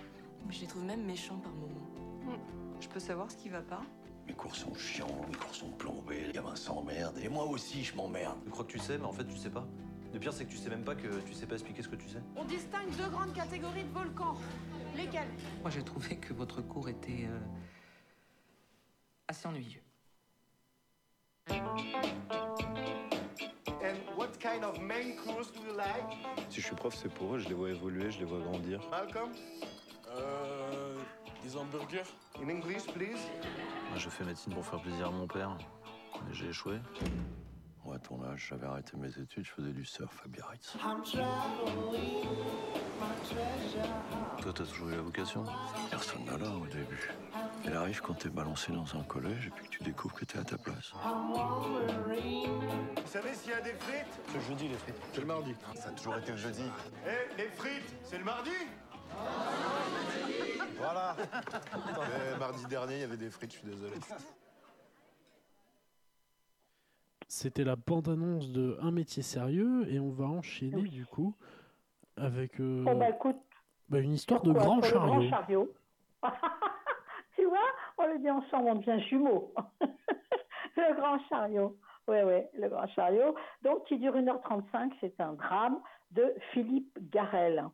[0.49, 2.39] Je les trouve même méchants par moments.
[2.79, 3.81] Je peux savoir ce qui va pas?
[4.27, 7.17] Mes cours sont chiants, mes cours sont plombés, les gamins s'emmerdent.
[7.19, 8.38] Et moi aussi, je m'emmerde.
[8.43, 9.67] Tu crois que tu sais, mais en fait, tu sais pas.
[10.13, 11.95] Le pire, c'est que tu sais même pas que tu sais pas expliquer ce que
[11.95, 12.21] tu sais.
[12.36, 14.36] On distingue deux grandes catégories de volcans.
[14.95, 15.27] Lesquels?
[15.62, 17.39] Moi, j'ai trouvé que votre cours était euh,
[19.27, 19.83] assez ennuyeux.
[21.49, 21.55] And
[24.17, 26.17] what kind of main course do you like?
[26.49, 28.81] Si je suis prof, c'est pour eux, je les vois évoluer, je les vois grandir.
[28.89, 29.31] Malcolm?
[30.17, 30.95] Euh.
[31.43, 32.03] Des hamburgers
[32.41, 33.19] In English, please.
[33.89, 35.56] Moi, j'ai fait médecine pour faire plaisir à mon père.
[36.27, 36.80] Mais j'ai échoué.
[37.86, 40.75] Moi, à ton âge, j'avais arrêté mes études, je faisais du surf à Biarritz.
[44.41, 45.45] Toi, t'as toujours eu la vocation.
[45.89, 47.10] Personne n'a là au début.
[47.63, 50.38] Elle arrive quand t'es balancé dans un collège et puis que tu découvres que t'es
[50.38, 50.91] à ta place.
[50.93, 51.36] Vous
[53.06, 54.95] savez s'il y a des frites C'est le jeudi, les frites.
[55.13, 55.56] C'est le mardi.
[55.75, 56.63] Ça a toujours été le jeudi.
[57.06, 58.51] Eh, les frites, c'est le mardi
[60.78, 61.16] Voilà.
[61.74, 63.96] Mais mardi dernier, il y avait des frites, je suis désolé.
[67.28, 71.36] C'était la bande-annonce de Un métier sérieux et on va enchaîner du coup
[72.16, 73.38] avec euh, Oh, bah, écoute,
[73.90, 75.30] bah, une histoire de quoi, grand sur le chariot.
[75.30, 75.74] grand chariot.
[77.36, 77.60] tu vois,
[77.98, 79.54] on le dit ensemble, on devient jumeaux.
[80.78, 81.78] le grand chariot.
[82.08, 83.36] Oui, oui, le grand chariot.
[83.62, 85.80] Donc, qui dure 1h35, c'est un drame
[86.12, 87.66] de Philippe Garel.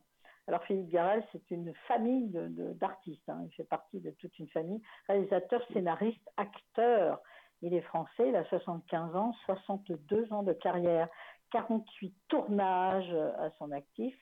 [0.46, 3.28] Alors, Philippe Garel, c'est une famille de- de- d'artistes.
[3.28, 3.40] hein.
[3.46, 4.82] Il fait partie de toute une famille.
[5.08, 7.20] Réalisateur, scénariste, acteur.
[7.62, 11.08] Il est français, il a 75 ans, 62 ans de carrière,
[11.50, 14.14] 48 tournages euh, à son actif.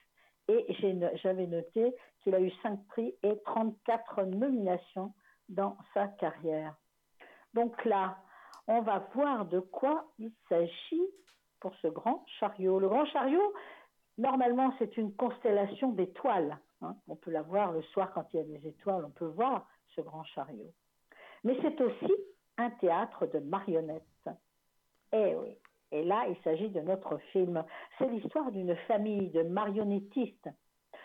[0.47, 0.65] Et
[1.21, 5.13] j'avais noté qu'il a eu 5 prix et 34 nominations
[5.49, 6.75] dans sa carrière.
[7.53, 8.17] Donc là,
[8.67, 11.01] on va voir de quoi il s'agit
[11.59, 12.79] pour ce grand chariot.
[12.79, 13.53] Le grand chariot,
[14.17, 16.57] normalement, c'est une constellation d'étoiles.
[16.81, 16.95] hein.
[17.07, 19.67] On peut la voir le soir quand il y a des étoiles, on peut voir
[19.95, 20.73] ce grand chariot.
[21.43, 22.13] Mais c'est aussi
[22.57, 24.29] un théâtre de marionnettes.
[25.11, 25.57] Eh oui.
[25.91, 27.63] Et là, il s'agit de notre film.
[27.97, 30.49] C'est l'histoire d'une famille de marionnettistes,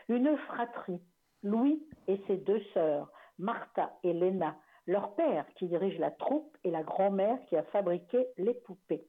[0.08, 1.02] une fratrie,
[1.42, 6.70] Louis et ses deux sœurs, Martha et Léna, leur père qui dirige la troupe et
[6.70, 9.06] la grand-mère qui a fabriqué les poupées.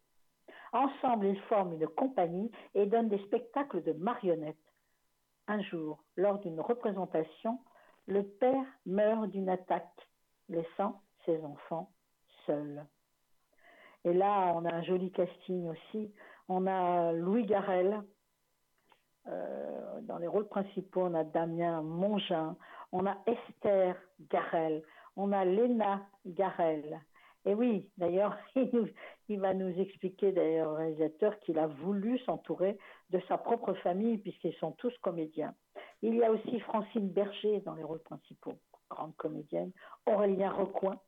[0.74, 4.58] Ensemble, ils forment une compagnie et donnent des spectacles de marionnettes.
[5.48, 7.60] Un jour, lors d'une représentation,
[8.08, 10.10] le père meurt d'une attaque,
[10.50, 11.92] laissant ses enfants
[12.46, 12.86] seuls.
[14.06, 16.14] Et là, on a un joli casting aussi.
[16.48, 18.02] On a Louis Garel.
[19.28, 22.58] euh, dans les rôles principaux, on a Damien Mongin,
[22.92, 23.96] on a Esther
[24.32, 24.84] Garel,
[25.16, 27.02] on a Léna Garel.
[27.46, 28.38] Et oui, d'ailleurs,
[29.30, 32.78] il va nous expliquer, d'ailleurs, le réalisateur, qu'il a voulu s'entourer
[33.12, 35.54] de sa propre famille, puisqu'ils sont tous comédiens.
[36.02, 38.58] Il y a aussi Francine Berger dans les rôles principaux,
[38.90, 39.72] grande comédienne,
[40.06, 41.00] Aurélien Recoin,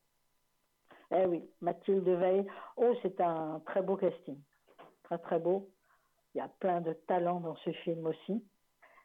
[1.13, 2.45] eh oui, Mathilde Veil.
[2.77, 4.37] Oh, c'est un très beau casting.
[5.03, 5.69] Très, très beau.
[6.33, 8.43] Il y a plein de talents dans ce film aussi.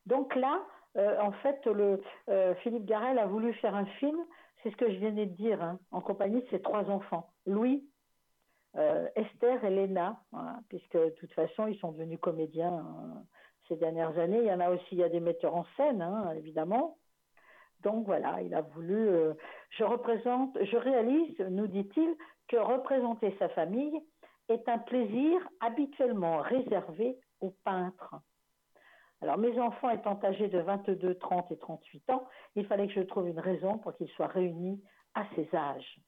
[0.06, 0.64] Donc là,
[0.96, 4.16] euh, en fait, euh, Philippe Garel a voulu faire un film,
[4.62, 7.30] c'est ce que je venais de dire, hein, en compagnie de ses trois enfants.
[7.44, 7.84] Louis,
[8.76, 13.20] euh, Esther et Léna, voilà, puisque de toute façon, ils sont devenus comédiens euh,
[13.68, 14.38] ces dernières années.
[14.38, 16.98] Il y en a aussi, il y a des metteurs en scène, hein, évidemment.
[17.82, 19.08] Donc voilà, il a voulu.
[19.08, 19.34] euh,
[19.70, 22.16] je représente, je réalise, nous dit-il,
[22.48, 24.00] que représenter sa famille
[24.48, 28.14] est un plaisir habituellement réservé aux peintres.
[29.22, 33.00] Alors mes enfants étant âgés de 22, 30 et 38 ans, il fallait que je
[33.00, 34.82] trouve une raison pour qu'ils soient réunis
[35.14, 36.00] à ces âges.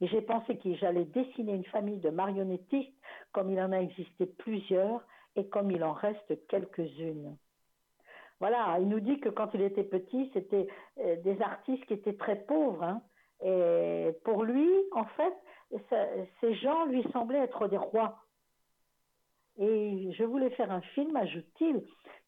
[0.00, 2.92] Et j'ai pensé que j'allais dessiner une famille de marionnettistes
[3.32, 5.02] comme il en a existé plusieurs
[5.36, 7.36] et comme il en reste quelques-unes.
[8.38, 10.66] Voilà, il nous dit que quand il était petit, c'était
[10.98, 12.82] euh, des artistes qui étaient très pauvres.
[12.82, 13.02] hein.
[13.42, 15.34] Et pour lui, en fait,
[16.40, 18.18] ces gens lui semblaient être des rois.
[19.58, 21.82] Et je voulais faire un film, ajoute-t-il,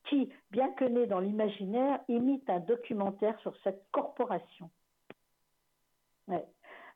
[0.04, 4.70] qui, bien que né dans l'imaginaire, imite un documentaire sur cette corporation.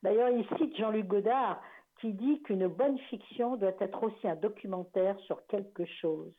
[0.02, 1.62] D'ailleurs, il cite Jean-Luc Godard
[2.00, 6.32] qui dit qu'une bonne fiction doit être aussi un documentaire sur quelque chose.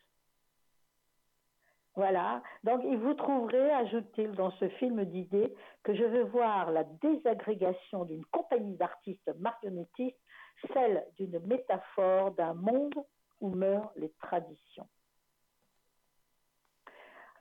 [1.95, 2.41] Voilà.
[2.63, 8.06] Donc, et vous trouverez, ajoute-t-il dans ce film d'idées, que je veux voir la désagrégation
[8.06, 10.17] d'une compagnie d'artistes marionnettistes,
[10.73, 12.95] celle d'une métaphore d'un monde
[13.41, 14.88] où meurent les traditions.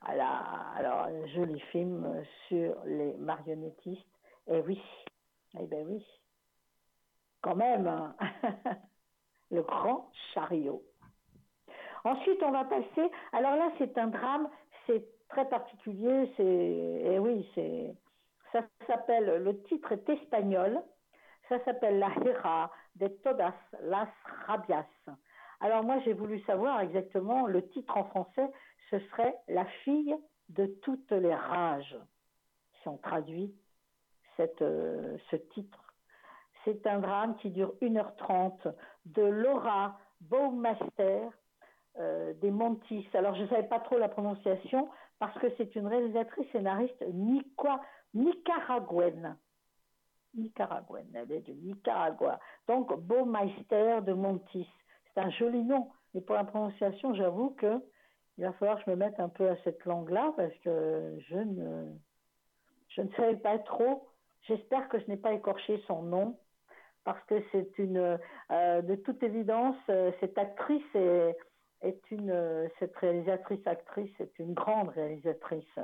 [0.04, 0.28] Voilà.
[0.76, 4.06] Alors, un joli film sur les marionnettistes.
[4.48, 4.80] Eh oui.
[5.58, 6.04] Eh ben oui.
[7.42, 7.86] Quand même.
[7.86, 8.14] hein.
[9.50, 10.82] Le grand chariot.
[12.04, 13.10] Ensuite, on va passer.
[13.32, 14.48] Alors là, c'est un drame,
[14.86, 16.32] c'est très particulier.
[16.36, 17.94] C'est, eh oui, c'est,
[18.52, 19.42] ça s'appelle.
[19.42, 20.80] Le titre est espagnol.
[21.48, 24.08] Ça s'appelle La Hera de todas las
[24.46, 24.86] rabias.
[25.60, 28.50] Alors moi, j'ai voulu savoir exactement le titre en français.
[28.90, 30.16] Ce serait La fille
[30.48, 31.96] de toutes les rages,
[32.80, 33.54] si on traduit
[34.36, 35.78] cette, euh, ce titre.
[36.64, 38.72] C'est un drame qui dure 1h30
[39.06, 41.28] de Laura Baumaster
[41.98, 43.06] euh, des Montis.
[43.14, 47.04] Alors, je ne savais pas trop la prononciation parce que c'est une réalisatrice scénariste
[48.14, 49.36] nicaraguaine.
[50.34, 52.40] Nicaraguaine, elle est de Nicaragua.
[52.66, 54.68] Donc, Baumeister de Montis.
[55.12, 55.90] C'est un joli nom.
[56.14, 57.80] Mais pour la prononciation, j'avoue que
[58.38, 61.36] il va falloir que je me mette un peu à cette langue-là parce que je
[61.36, 61.92] ne,
[62.88, 64.08] je ne savais pas trop.
[64.42, 66.38] J'espère que je n'ai pas écorché son nom
[67.04, 68.18] parce que c'est une,
[68.50, 71.36] euh, de toute évidence, euh, cette actrice est,
[72.10, 75.78] une, euh, cette réalisatrice actrice est une grande réalisatrice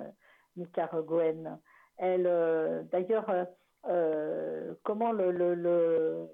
[0.57, 1.59] nicaraguaine.
[1.97, 3.47] Elle, d'ailleurs,
[4.85, 6.29] comment le, le, le,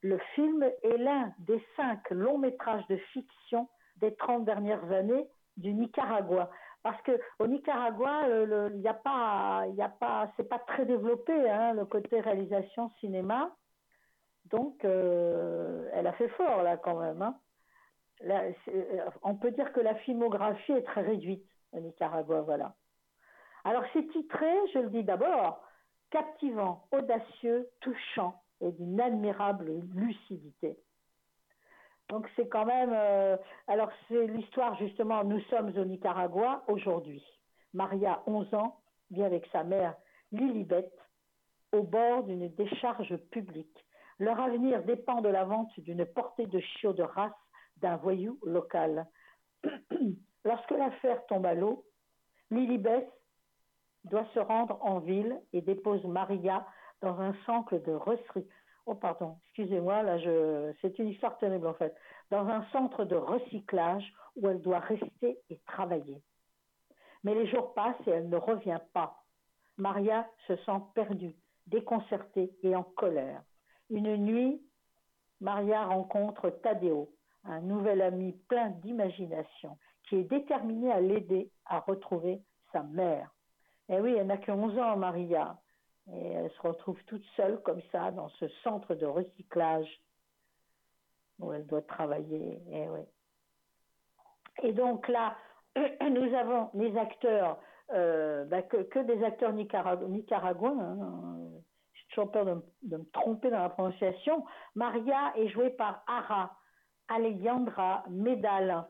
[0.00, 5.74] le film est l'un des cinq longs métrages de fiction des 30 dernières années du
[5.74, 6.50] Nicaragua.
[6.84, 11.32] Parce que au Nicaragua, il n'y a pas, il a pas, c'est pas très développé
[11.50, 13.56] hein, le côté réalisation cinéma.
[14.50, 17.22] Donc, euh, elle a fait fort là quand même.
[17.22, 17.38] Hein.
[18.20, 18.42] Là,
[19.22, 22.74] on peut dire que la filmographie est très réduite au Nicaragua, voilà.
[23.64, 25.64] Alors c'est titré, je le dis d'abord,
[26.10, 30.78] captivant, audacieux, touchant et d'une admirable lucidité.
[32.10, 32.92] Donc c'est quand même.
[32.92, 33.36] Euh,
[33.66, 35.24] alors c'est l'histoire justement.
[35.24, 37.22] Nous sommes au Nicaragua aujourd'hui.
[37.72, 38.80] Maria, 11 ans,
[39.10, 39.94] vit avec sa mère
[40.32, 40.90] Lilibet
[41.72, 43.84] au bord d'une décharge publique.
[44.18, 47.32] Leur avenir dépend de la vente d'une portée de chiots de race
[47.78, 49.06] d'un voyou local.
[50.44, 51.84] Lorsque l'affaire tombe à l'eau,
[52.50, 53.08] Lilibet
[54.04, 56.66] doit se rendre en ville et dépose Maria
[57.00, 57.92] dans un centre de
[58.86, 61.96] Oh pardon, excusez-moi, là je c'est une histoire terrible en fait.
[62.30, 64.04] Dans un centre de recyclage
[64.36, 66.20] où elle doit rester et travailler.
[67.22, 69.24] Mais les jours passent et elle ne revient pas.
[69.78, 71.34] Maria se sent perdue,
[71.66, 73.42] déconcertée et en colère.
[73.90, 74.62] Une nuit,
[75.40, 77.10] Maria rencontre Tadeo,
[77.44, 79.78] un nouvel ami plein d'imagination,
[80.08, 83.30] qui est déterminé à l'aider à retrouver sa mère.
[83.88, 85.58] Eh oui, elle n'a que 11 ans, Maria.
[86.12, 89.88] Et elle se retrouve toute seule comme ça dans ce centre de recyclage
[91.38, 92.62] où elle doit travailler.
[92.70, 92.86] Et,
[94.62, 95.36] eh et donc là,
[95.76, 97.58] nous avons les acteurs,
[97.92, 100.78] euh, bah, que, des acteurs nicaraguayens.
[100.78, 101.50] Hein.
[101.94, 104.44] J'ai toujours peur de, me tromper dans la prononciation.
[104.74, 106.56] Maria est jouée par Ara
[107.08, 108.84] Alejandra Medal.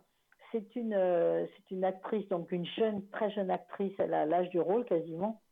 [0.52, 4.50] C'est une, euh, c'est une actrice, donc une jeune, très jeune actrice, elle a l'âge
[4.50, 5.43] du rôle quasiment euh,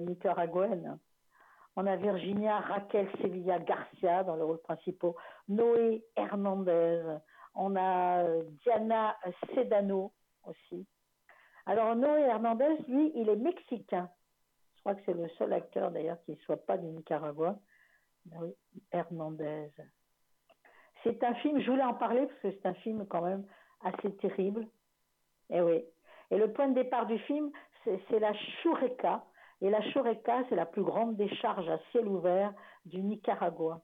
[0.00, 0.98] nicaraguaine.
[1.76, 5.12] On a Virginia Raquel Sevilla Garcia dans le rôle principal,
[5.48, 7.18] Noé Hernandez,
[7.56, 9.16] on a euh, Diana
[9.54, 10.12] Sedano
[10.44, 10.86] aussi.
[11.64, 14.08] Alors Noé Hernandez, lui, il est mexicain.
[14.76, 17.58] Je crois que c'est le seul acteur d'ailleurs qui ne soit pas du Nicaragua.
[18.30, 18.54] Noé
[18.92, 19.70] Hernandez.
[21.02, 23.46] C'est un film, je voulais en parler parce que c'est un film quand même
[23.82, 24.62] assez terrible.
[25.50, 25.84] Et eh oui.
[26.30, 27.50] Et le point de départ du film,
[27.84, 29.24] c'est la Chureca,
[29.60, 32.52] et la Choreca, c'est la plus grande décharge à ciel ouvert
[32.84, 33.80] du Nicaragua.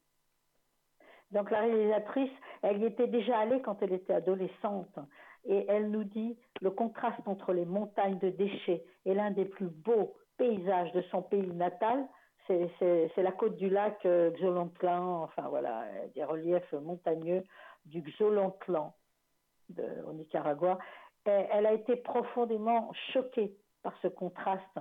[1.31, 4.99] Donc la réalisatrice, elle y était déjà allée quand elle était adolescente
[5.45, 9.69] et elle nous dit le contraste entre les montagnes de déchets et l'un des plus
[9.69, 12.07] beaux paysages de son pays natal,
[12.47, 17.45] c'est la côte du lac euh, Xolontlan, enfin voilà, des reliefs montagneux
[17.87, 18.95] du Xolontlan
[20.07, 20.79] au Nicaragua.
[21.25, 24.79] elle a été profondément choquée par ce contraste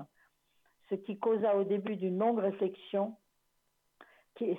[0.92, 3.16] ce qui causa au début d'une longue réflexion,
[4.36, 4.58] qui,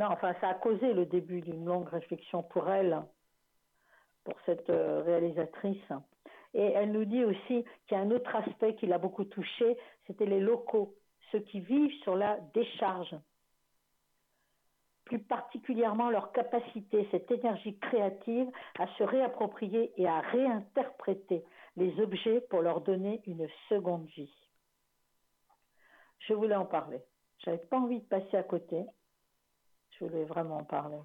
[0.00, 3.02] enfin, ça a causé le début d'une longue réflexion pour elle,
[4.24, 5.92] pour cette euh, réalisatrice.
[6.54, 9.76] Et elle nous dit aussi qu'il y a un autre aspect qui l'a beaucoup touché,
[10.06, 10.94] c'était les locaux,
[11.30, 13.14] ceux qui vivent sur la décharge.
[15.04, 18.48] Plus particulièrement leur capacité, cette énergie créative
[18.78, 21.44] à se réapproprier et à réinterpréter
[21.76, 24.47] les objets pour leur donner une seconde vie
[26.28, 27.02] je voulais en parler.
[27.38, 28.84] J'avais pas envie de passer à côté.
[29.90, 31.00] Je voulais vraiment en parler.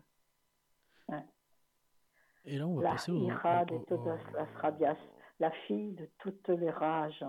[2.46, 4.98] Et là, on va la passer au, ira de todas las rabias,
[5.40, 7.26] la fille de toutes les rages.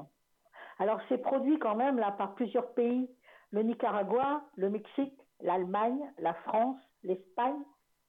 [0.81, 3.09] Alors, c'est produit quand même là par plusieurs pays
[3.53, 7.63] le Nicaragua, le Mexique, l'Allemagne, la France, l'Espagne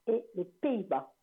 [0.07, 1.13] et les Pays-Bas.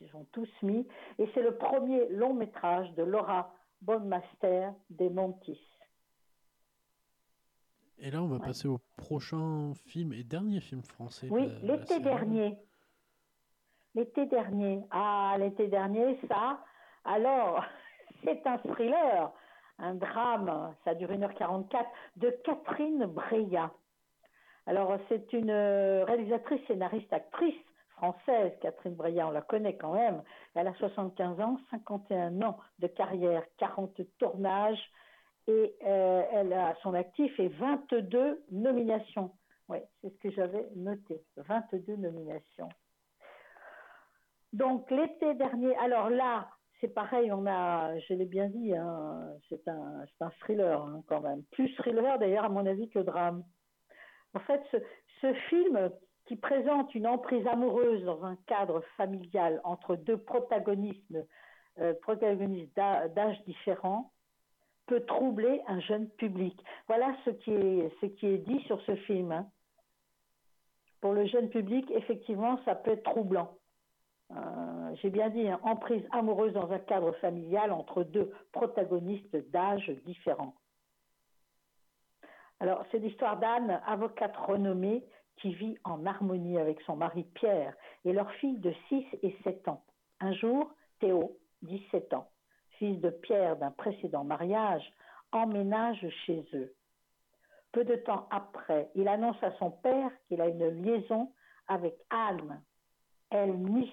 [0.00, 0.84] Ils sont tous mis.
[1.18, 5.73] Et c'est le premier long métrage de Laura Bonmaster des Montis.
[8.04, 11.26] Et là, on va passer au prochain film et dernier film français.
[11.30, 12.58] Oui, l'été dernier.
[13.94, 14.82] L'été dernier.
[14.90, 16.62] Ah, l'été dernier, ça.
[17.06, 17.64] Alors,
[18.24, 19.32] c'est un thriller,
[19.78, 21.86] un drame, ça dure 1h44,
[22.16, 23.72] de Catherine Breillat.
[24.66, 27.56] Alors, c'est une euh, réalisatrice, scénariste, actrice
[27.96, 30.22] française, Catherine Breillat, on la connaît quand même.
[30.54, 34.90] Elle a 75 ans, 51 ans de carrière, 40 tournages,
[35.46, 39.32] et euh, elle a son actif et 22 nominations.
[39.68, 42.68] Oui, c'est ce que j'avais noté, 22 nominations.
[44.52, 46.48] Donc l'été dernier, alors là,
[46.80, 51.20] c'est pareil, on a, je l'ai bien dit, hein, c'est un, un, thriller hein, quand
[51.20, 51.42] même.
[51.52, 53.42] Plus thriller d'ailleurs à mon avis que drame.
[54.34, 54.62] En fait,
[55.20, 55.90] ce, film
[56.26, 61.16] qui présente une emprise amoureuse dans un cadre familial entre deux protagonistes,
[61.78, 64.12] euh, protagonistes d'âge différents,
[64.86, 66.58] peut troubler un jeune public.
[66.88, 69.32] Voilà ce qui est, dit sur ce film.
[69.32, 69.46] Hein.
[71.00, 73.56] Pour le jeune public, effectivement, ça peut être troublant.
[74.30, 79.90] Euh, j'ai bien dit, hein, emprise amoureuse dans un cadre familial entre deux protagonistes d'âge
[80.06, 80.54] différents.
[82.60, 85.04] Alors, c'est l'histoire d'Anne, avocate renommée,
[85.36, 87.74] qui vit en harmonie avec son mari Pierre
[88.04, 89.82] et leur fille de 6 et 7 ans.
[90.20, 92.30] Un jour, Théo, 17 ans,
[92.78, 94.84] fils de Pierre d'un précédent mariage,
[95.32, 96.74] emménage chez eux.
[97.72, 101.32] Peu de temps après, il annonce à son père qu'il a une liaison
[101.66, 102.62] avec Anne.
[103.30, 103.90] Elle nie.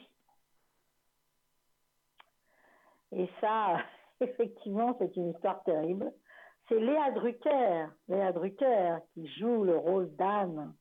[3.12, 3.78] Et ça,
[4.20, 6.14] effectivement, c'est une histoire terrible.
[6.70, 10.74] C'est Léa Drucker, Léa Drucker qui joue le rôle d'Anne.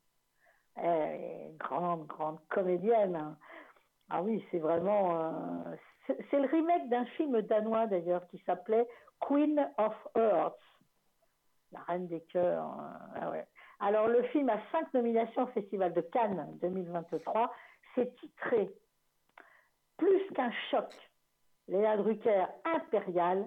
[1.59, 3.37] Grande, grande comédienne.
[4.09, 5.21] Ah oui, c'est vraiment.
[5.21, 5.77] Euh,
[6.07, 8.87] c'est le remake d'un film danois d'ailleurs qui s'appelait
[9.21, 10.59] Queen of Hearts.
[11.73, 12.67] La reine des cœurs.
[12.67, 13.47] Euh, ah ouais.
[13.79, 17.53] Alors le film a cinq nominations au Festival de Cannes 2023.
[17.95, 18.71] C'est titré
[19.97, 20.93] Plus qu'un choc.
[21.69, 23.47] Léa Drucker impériale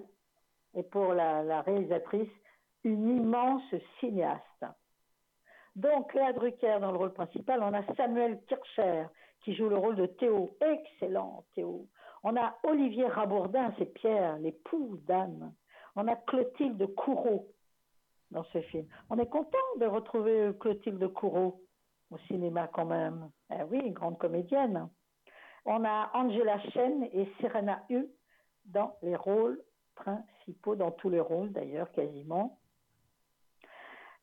[0.74, 2.30] et pour la, la réalisatrice
[2.84, 4.64] une immense cinéaste.
[5.76, 9.06] Donc Léa Drucker dans le rôle principal, on a Samuel Kircher
[9.42, 11.86] qui joue le rôle de Théo, excellent Théo.
[12.26, 15.52] On a Olivier Rabourdin, c'est Pierre, l'époux d'Anne.
[15.94, 17.52] On a Clotilde Courreau
[18.30, 18.86] dans ce film.
[19.10, 21.60] On est content de retrouver Clotilde Courreau
[22.10, 23.30] au cinéma quand même.
[23.50, 24.88] Eh oui, grande comédienne.
[25.66, 28.06] On a Angela Chen et Serena Hu
[28.64, 29.62] dans les rôles
[29.94, 32.58] principaux, dans tous les rôles d'ailleurs quasiment.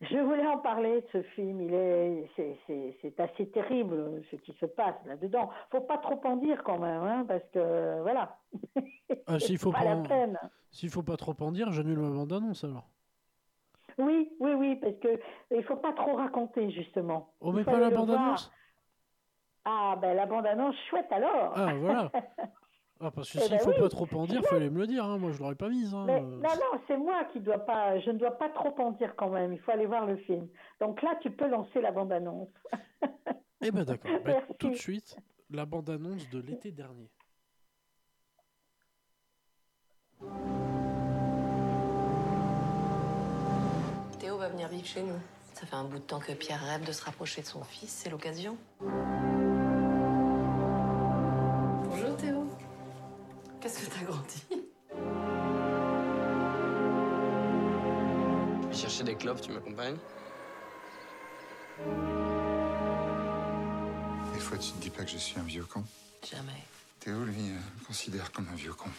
[0.02, 1.62] Je voulais en parler de ce film.
[1.62, 2.28] Il est,
[3.02, 5.50] c'est, assez terrible ce qui se passe là-dedans.
[5.70, 8.38] Faut pas trop en dire quand même, hein, parce que voilà.
[9.28, 10.04] Ah, s'il faut pas,
[10.72, 12.90] S'il faut pas trop en dire, j'annule ma bande annonce alors.
[14.00, 15.20] Oui, oui, oui, parce que
[15.52, 17.34] il faut pas trop raconter justement.
[17.40, 18.52] On met pas la bande annonce.
[19.66, 21.54] Ah ben la bande annonce chouette alors.
[21.56, 22.12] Ah voilà.
[23.04, 24.78] Ah, parce que eh s'il ne ben faut pas trop en dire, il fallait me
[24.80, 25.04] le dire.
[25.04, 25.18] Hein.
[25.18, 25.92] Moi, je l'aurais pas mise.
[25.94, 26.06] Hein.
[26.06, 28.00] non, non, c'est moi qui dois pas.
[28.00, 29.54] Je ne dois pas trop en dire quand même.
[29.54, 30.48] Il faut aller voir le film.
[30.80, 32.50] Donc là, tu peux lancer la bande-annonce.
[33.64, 34.12] eh ben d'accord.
[34.24, 35.18] Ben, tout de suite,
[35.50, 37.10] la bande-annonce de l'été dernier.
[44.20, 45.20] Théo va venir vivre chez nous.
[45.56, 47.90] Ça fait un bout de temps que Pierre rêve de se rapprocher de son fils.
[47.90, 48.58] C'est l'occasion.
[53.82, 54.44] Qu'est-ce que t'as grandi
[58.62, 59.98] Je vais chercher des clopes, tu m'accompagnes?
[64.34, 65.84] Des fois, tu te dis pas que je suis un vieux con
[66.30, 66.64] Jamais.
[67.00, 68.90] Théo, lui, euh, me considère comme un vieux con.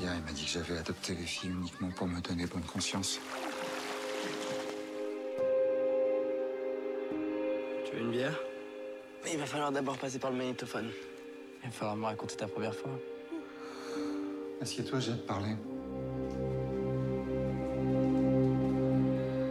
[0.00, 3.20] Hier, il m'a dit que j'avais adopté les filles uniquement pour me donner bonne conscience.
[7.84, 8.36] Tu veux une bière?
[9.24, 10.90] Mais il va falloir d'abord passer par le magnétophone.
[11.62, 12.90] Il va falloir me raconter ta première fois.
[14.60, 15.56] Assieds-toi, j'ai à te parler.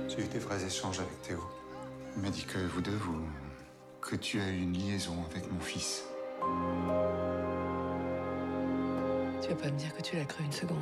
[0.08, 1.44] J'ai eu des vrais échanges avec Théo.
[2.16, 3.20] Il m'a dit que vous deux, vous.
[4.02, 6.04] que tu as eu une liaison avec mon fils.
[9.42, 10.78] Tu veux pas me dire que tu l'as cru une seconde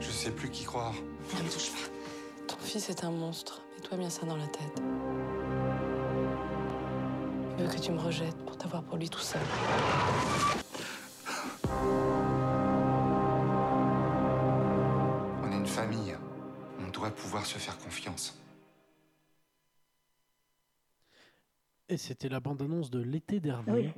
[0.00, 0.94] Je sais plus qui croire.
[1.36, 2.54] Ne me touche pas.
[2.54, 3.62] Ton fils est un monstre.
[3.82, 4.80] Mets-toi bien ça dans la tête.
[7.58, 9.42] Il veut que tu me rejettes pour t'avoir pour lui tout seul.
[15.42, 16.16] On est une famille.
[16.78, 18.40] On doit pouvoir se faire confiance.
[21.88, 23.72] Et c'était la bande-annonce de l'été dernier.
[23.72, 23.90] Oui.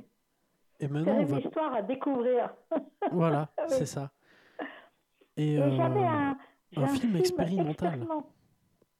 [0.79, 1.37] Et maintenant, on va...
[1.37, 2.49] une histoire à découvrir.
[3.11, 4.11] Voilà, c'est ça.
[5.37, 6.35] Et, euh, un,
[6.75, 8.07] un, film, expérimental.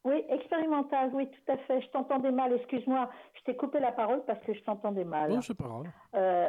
[0.05, 1.81] Oui, expérimental, oui, tout à fait.
[1.81, 3.09] Je t'entendais mal, excuse-moi.
[3.33, 5.31] Je t'ai coupé la parole parce que je t'entendais mal.
[5.31, 5.87] Non, c'est pas grave.
[6.13, 6.47] Euh,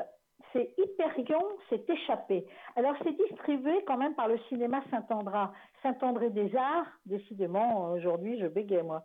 [0.53, 2.47] c'est Hyperion, c'est échappé.
[2.77, 5.39] Alors, c'est distribué quand même par le cinéma Saint-André.
[5.83, 9.05] Saint-André des Arts, décidément, aujourd'hui, je bégayais, moi.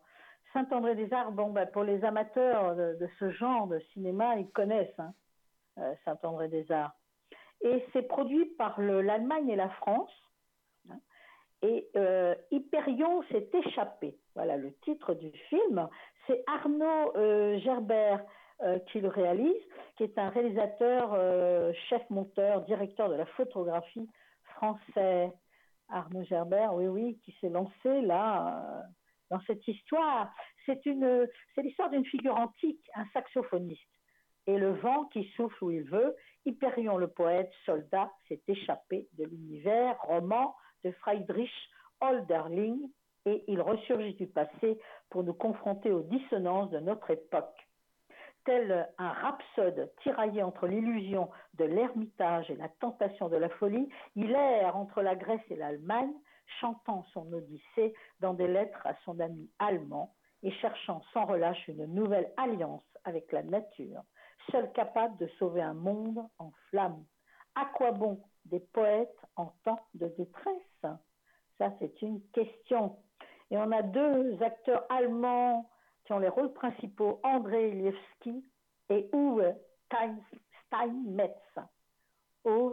[0.52, 5.00] Saint-André des Arts, bon, ben, pour les amateurs de, ce genre de cinéma, ils connaissent
[5.00, 5.14] hein,
[5.78, 6.94] euh, Saint-André des Arts.
[7.62, 10.12] Et c'est produit par l'Allemagne et la France.
[11.64, 14.18] Et euh, Hyperion s'est échappé.
[14.36, 15.88] Voilà le titre du film.
[16.26, 18.24] C'est Arnaud euh, Gerbert
[18.64, 19.62] euh, qui le réalise,
[19.96, 21.16] qui est un réalisateur,
[21.90, 24.10] chef monteur, directeur de la photographie
[24.56, 25.32] français.
[25.90, 28.86] Arnaud Gerbert, oui, oui, qui s'est lancé là
[29.30, 30.34] dans cette histoire.
[30.66, 30.82] C'est
[31.58, 33.82] l'histoire d'une figure antique, un saxophoniste.
[34.48, 39.26] Et le vent qui souffle où il veut, Hyperion le poète, soldat, s'est échappé de
[39.26, 41.52] l'univers roman de Friedrich
[42.00, 42.90] Holderling,
[43.26, 44.80] et il ressurgit du passé
[45.10, 47.68] pour nous confronter aux dissonances de notre époque.
[48.46, 54.32] Tel un rhapsode tiraillé entre l'illusion de l'ermitage et la tentation de la folie, il
[54.32, 56.14] erre entre la Grèce et l'Allemagne,
[56.60, 61.86] chantant son Odyssée dans des lettres à son ami allemand et cherchant sans relâche une
[61.86, 64.02] nouvelle alliance avec la nature,
[64.52, 67.06] seul capable de sauver un monde en flammes.
[67.54, 70.86] À quoi bon des poètes en temps de détresse?
[71.58, 72.98] Ça, c'est une question.
[73.52, 75.70] Et on a deux acteurs allemands
[76.06, 78.44] qui ont les rôles principaux, André Lievski
[78.90, 79.54] et Uwe
[80.68, 81.60] Steinmetz.
[82.46, 82.72] Uwe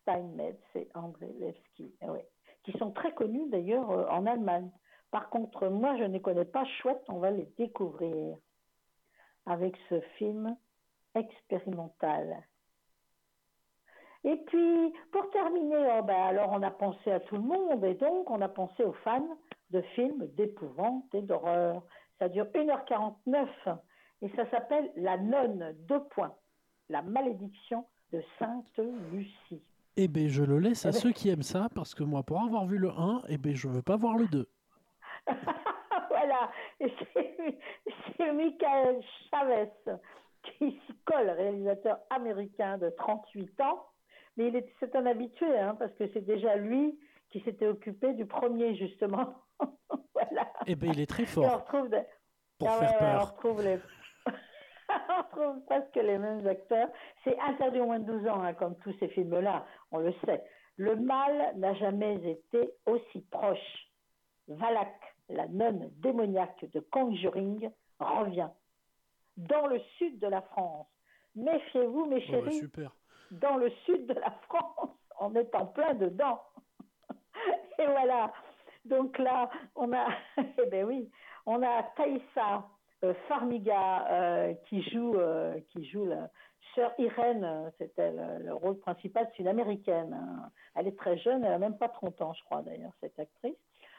[0.00, 2.20] Steinmetz et André Lievski, eh oui.
[2.62, 4.70] qui sont très connus d'ailleurs euh, en Allemagne.
[5.10, 6.64] Par contre, moi, je ne connais pas.
[6.80, 8.36] Chouette, on va les découvrir
[9.46, 10.56] avec ce film
[11.14, 12.44] expérimental.
[14.24, 17.94] Et puis, pour terminer, oh ben, alors on a pensé à tout le monde et
[17.94, 19.38] donc on a pensé aux fans
[19.70, 21.82] de films d'épouvante et d'horreur.
[22.18, 23.46] Ça dure 1h49
[24.22, 26.34] et ça s'appelle La Nonne, deux points,
[26.90, 28.78] la malédiction de Sainte
[29.10, 29.62] Lucie.
[29.96, 32.66] Eh bien, je le laisse à ceux qui aiment ça parce que moi, pour avoir
[32.66, 34.48] vu le 1, eh ben, je veux pas voir le 2.
[36.10, 36.50] voilà,
[36.80, 39.70] c'est Michael Chavez
[40.42, 43.89] qui s'y colle, réalisateur américain de 38 ans.
[44.40, 48.14] Mais il est, c'est un habitué, hein, parce que c'est déjà lui qui s'était occupé
[48.14, 49.34] du premier, justement.
[50.14, 50.50] voilà.
[50.66, 51.44] Eh bien, il est très fort.
[51.44, 51.90] Et on retrouve,
[52.58, 53.20] pour ah faire ouais, peur.
[53.20, 53.78] on retrouve les...
[54.88, 56.88] on retrouve presque les mêmes acteurs.
[57.22, 60.42] C'est interdit au moins de 12 ans, hein, comme tous ces films-là, on le sait.
[60.76, 63.90] Le mal n'a jamais été aussi proche.
[64.48, 64.94] Valak,
[65.28, 68.48] la nonne démoniaque de Conjuring, revient.
[69.36, 70.86] Dans le sud de la France.
[71.34, 72.44] Méfiez-vous, mes Ouais, chéris.
[72.46, 72.96] bah, super.
[73.30, 76.40] Dans le sud de la France, on est en plein dedans.
[77.78, 78.32] Et voilà.
[78.84, 80.08] Donc là, on a,
[80.38, 81.10] eh ben oui,
[81.46, 81.82] on a
[83.04, 86.28] euh, Farmiga euh, qui joue, euh, qui joue la
[86.74, 87.70] sœur Irène.
[87.78, 89.28] C'était le, le rôle principal.
[89.30, 90.12] C'est une américaine.
[90.12, 90.50] hein.
[90.74, 91.44] Elle est très jeune.
[91.44, 93.56] Elle a même pas 30 ans, je crois d'ailleurs, cette actrice.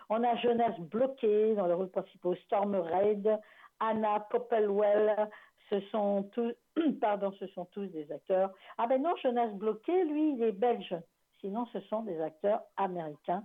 [0.10, 2.36] On a Jonas Bloqué dans le rôle principal.
[2.46, 3.40] Storm Reid,
[3.80, 5.30] Anna Popplewell.
[5.72, 6.54] Ce sont tous,
[7.02, 8.52] pardon, ce sont tous des acteurs.
[8.78, 10.96] Ah ben non, Jonas Bloqué, lui, il est belge.
[11.40, 13.44] Sinon, ce sont des acteurs américains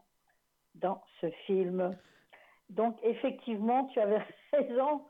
[0.74, 1.96] dans ce film.
[2.68, 4.20] Donc, effectivement, tu avais
[4.52, 5.02] raison,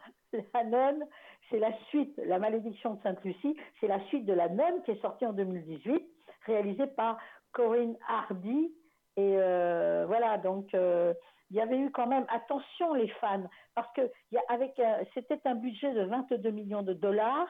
[0.54, 1.06] La Nonne,
[1.50, 5.00] c'est la suite, La Malédiction de Sainte-Lucie, c'est la suite de La Nonne qui est
[5.00, 6.06] sortie en 2018,
[6.44, 7.18] réalisée par
[7.52, 8.72] Corinne Hardy.
[9.16, 11.14] Et euh, voilà, donc euh,
[11.50, 13.44] il y avait eu quand même, attention les fans,
[13.74, 17.48] parce que il y a- avec un- c'était un budget de 22 millions de dollars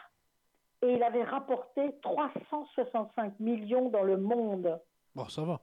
[0.83, 4.79] et il avait rapporté 365 millions dans le monde.
[5.15, 5.61] Bon, ça va.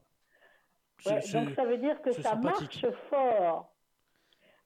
[1.05, 3.69] Ouais, donc ça veut dire que ça marche fort.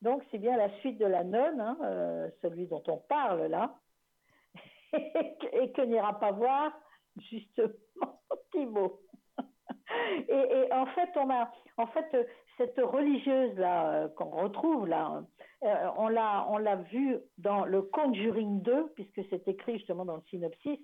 [0.01, 3.76] Donc c'est bien la suite de la nonne, hein, euh, celui dont on parle là,
[4.93, 6.72] et que, n'ira pas voir
[7.18, 7.74] justement
[8.51, 9.01] Thibaut.
[10.30, 12.24] Et, et en fait, on a, en fait, euh,
[12.58, 15.24] cette religieuse là euh, qu'on retrouve là,
[15.64, 20.16] euh, on l'a, on l'a vue dans le Conjuring 2, puisque c'est écrit justement dans
[20.16, 20.80] le synopsis.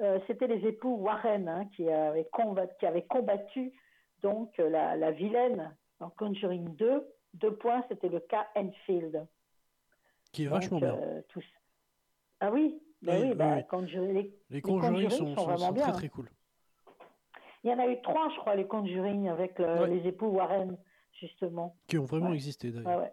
[0.00, 3.72] Euh, c'était les époux Warren hein, qui avaient combattu, qui avaient combattu
[4.22, 7.06] donc la, la vilaine dans Conjuring 2.
[7.34, 9.26] Deux points, c'était le cas Enfield.
[10.32, 10.94] Qui est Donc, vachement bien.
[10.96, 11.44] euh, tous-
[12.40, 13.62] Ah oui, Oui, oui, oui, bah, oui.
[13.68, 15.82] Conjuring- les, Les Conjuring sont, sont- vraiment sont bien.
[15.84, 15.94] très hein.
[15.94, 16.28] très cool.
[17.62, 20.76] Il y en a eu trois, je crois, les Conjuring avec le- les époux Warren,
[21.20, 21.76] justement.
[21.86, 22.34] Qui ont vraiment Ouais.
[22.34, 22.88] existé d'ailleurs.
[22.98, 23.12] Ouais, ouais.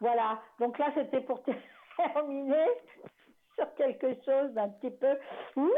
[0.00, 1.42] Voilà, donc là c'était pour
[1.96, 2.66] terminer
[3.54, 5.16] sur quelque chose d'un petit peu
[5.56, 5.70] ouh,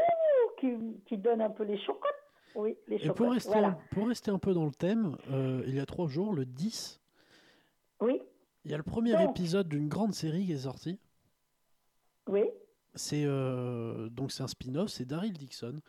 [0.59, 0.75] qui,
[1.05, 2.11] qui donne un peu les chocottes.
[2.55, 3.17] Oui, les Et chocottes.
[3.17, 3.67] pour rester, voilà.
[3.67, 6.45] un, pour rester un peu dans le thème, euh, il y a trois jours, le
[6.45, 6.99] 10,
[8.01, 8.21] Oui,
[8.65, 9.29] il y a le premier Donc.
[9.29, 10.99] épisode d'une grande série qui est sortie.
[12.27, 12.49] oui,
[12.95, 15.79] C'est euh, donc c'est un spin-off, c'est Daryl Dixon.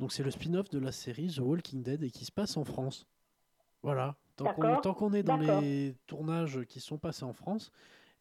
[0.00, 2.64] Donc c'est le spin-off de la série The Walking Dead et qui se passe en
[2.64, 3.06] France.
[3.82, 4.16] Voilà.
[4.36, 7.70] Tant qu'on D'accord, tant qu'on est dans les tournages qui sont passés en France,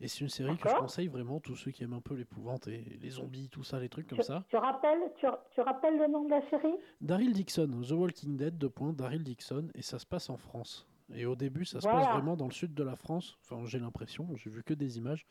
[0.02, 2.68] et c'est une série que je conseille vraiment tous ceux qui aiment un peu l'épouvante
[2.68, 4.44] et les zombies, tout ça, les trucs comme tu, ça.
[4.50, 6.74] tu rappelles, tu, tu rappelles le nom de la série?
[7.02, 10.88] Daryl Dixon, The Walking Dead, deux points, Daryl Dixon, et ça se passe en France.
[11.14, 13.38] Et au début, ça se passe vraiment dans le sud de la France.
[13.44, 15.26] Enfin, j'ai l'impression, j'ai vu que des images.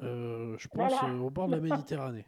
[0.00, 1.14] Euh, je pense Voilà.
[1.14, 2.26] euh, au bord de la Méditerranée.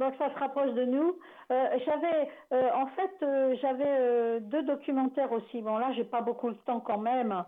[0.00, 1.18] Donc ça se rapproche de nous.
[1.52, 5.60] Euh, j'avais, euh, en fait, euh, j'avais deux documentaires aussi.
[5.60, 7.44] Bon là, j'ai pas beaucoup le temps quand même.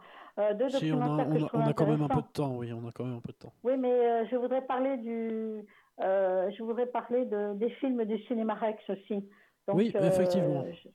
[0.59, 2.21] Deux Si, on a, documentaires que on je a- on a quand même un peu
[2.21, 3.53] de temps, oui, on a quand même un peu de temps.
[3.65, 5.65] Oui, mais je voudrais parler du,
[5.99, 9.27] je voudrais parler de, des films du cinéma Rex aussi.
[9.67, 10.65] Donc, oui, effectivement.
[10.73, 10.89] je-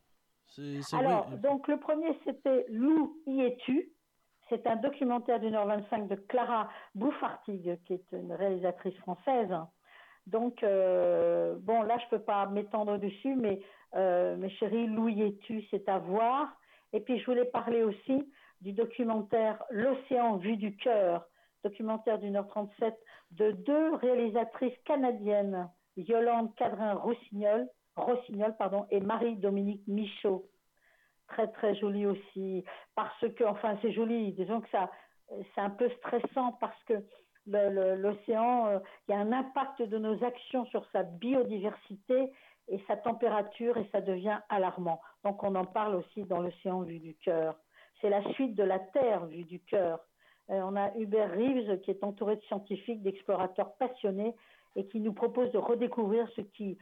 [0.95, 3.91] Alors, donc le premier c'était Lou y es-tu?
[4.49, 9.53] C'est un documentaire d'une heure 25 de Clara Bouffartigue, qui est une réalisatrice française.
[10.28, 13.62] Donc, euh, bon, là, je peux pas m'étendre dessus, mais
[13.96, 16.48] euh, mes chéris, Louis et tu, c'est à voir.
[16.94, 21.26] Et puis, je voulais parler aussi du documentaire L'océan vu du cœur,
[21.64, 22.94] documentaire d'une heure 37
[23.32, 27.68] de deux réalisatrices canadiennes, Yolande Cadrin-Rossignol
[27.98, 30.46] Rossignol, pardon, et Marie-Dominique Michaud.
[31.28, 32.64] Très, très joli aussi.
[32.96, 34.34] Parce que, enfin, c'est joli.
[34.34, 34.90] Disons que ça,
[35.30, 36.94] c'est un peu stressant parce que
[37.48, 42.32] l'océan, euh, il y a un impact de nos actions sur sa biodiversité
[42.70, 45.02] et sa température et ça devient alarmant.
[45.24, 47.56] Donc on en parle aussi dans l'océan vu du cœur.
[48.02, 50.00] C'est la suite de la Terre vue du cœur.
[50.50, 54.36] Euh, on a Hubert Reeves qui est entouré de scientifiques, d'explorateurs passionnés
[54.76, 56.78] et qui nous propose de redécouvrir ce qui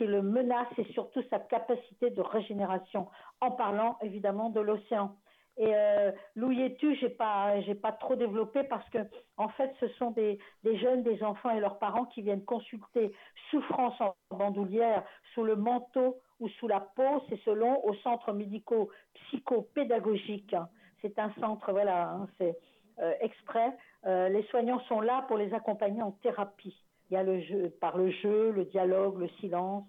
[0.00, 3.08] le menace et surtout sa capacité de régénération,
[3.40, 5.16] en parlant évidemment de l'océan.
[5.58, 8.98] Et euh, Louis et tu, j'ai pas, j'ai pas trop développé parce que
[9.36, 13.12] en fait, ce sont des, jeunes, des enfants et leurs parents qui viennent consulter
[13.50, 15.02] souffrance en bandoulière
[15.34, 20.54] sous le manteau ou sous la peau, c'est selon au centre médico psychopédagogique.
[21.02, 22.56] C'est un centre, voilà, hein, c'est
[23.00, 23.76] euh, exprès.
[24.06, 26.76] Euh, les soignants sont là pour les accompagner en thérapie.
[27.10, 29.88] Il y a le jeu, par le jeu, le dialogue, le silence,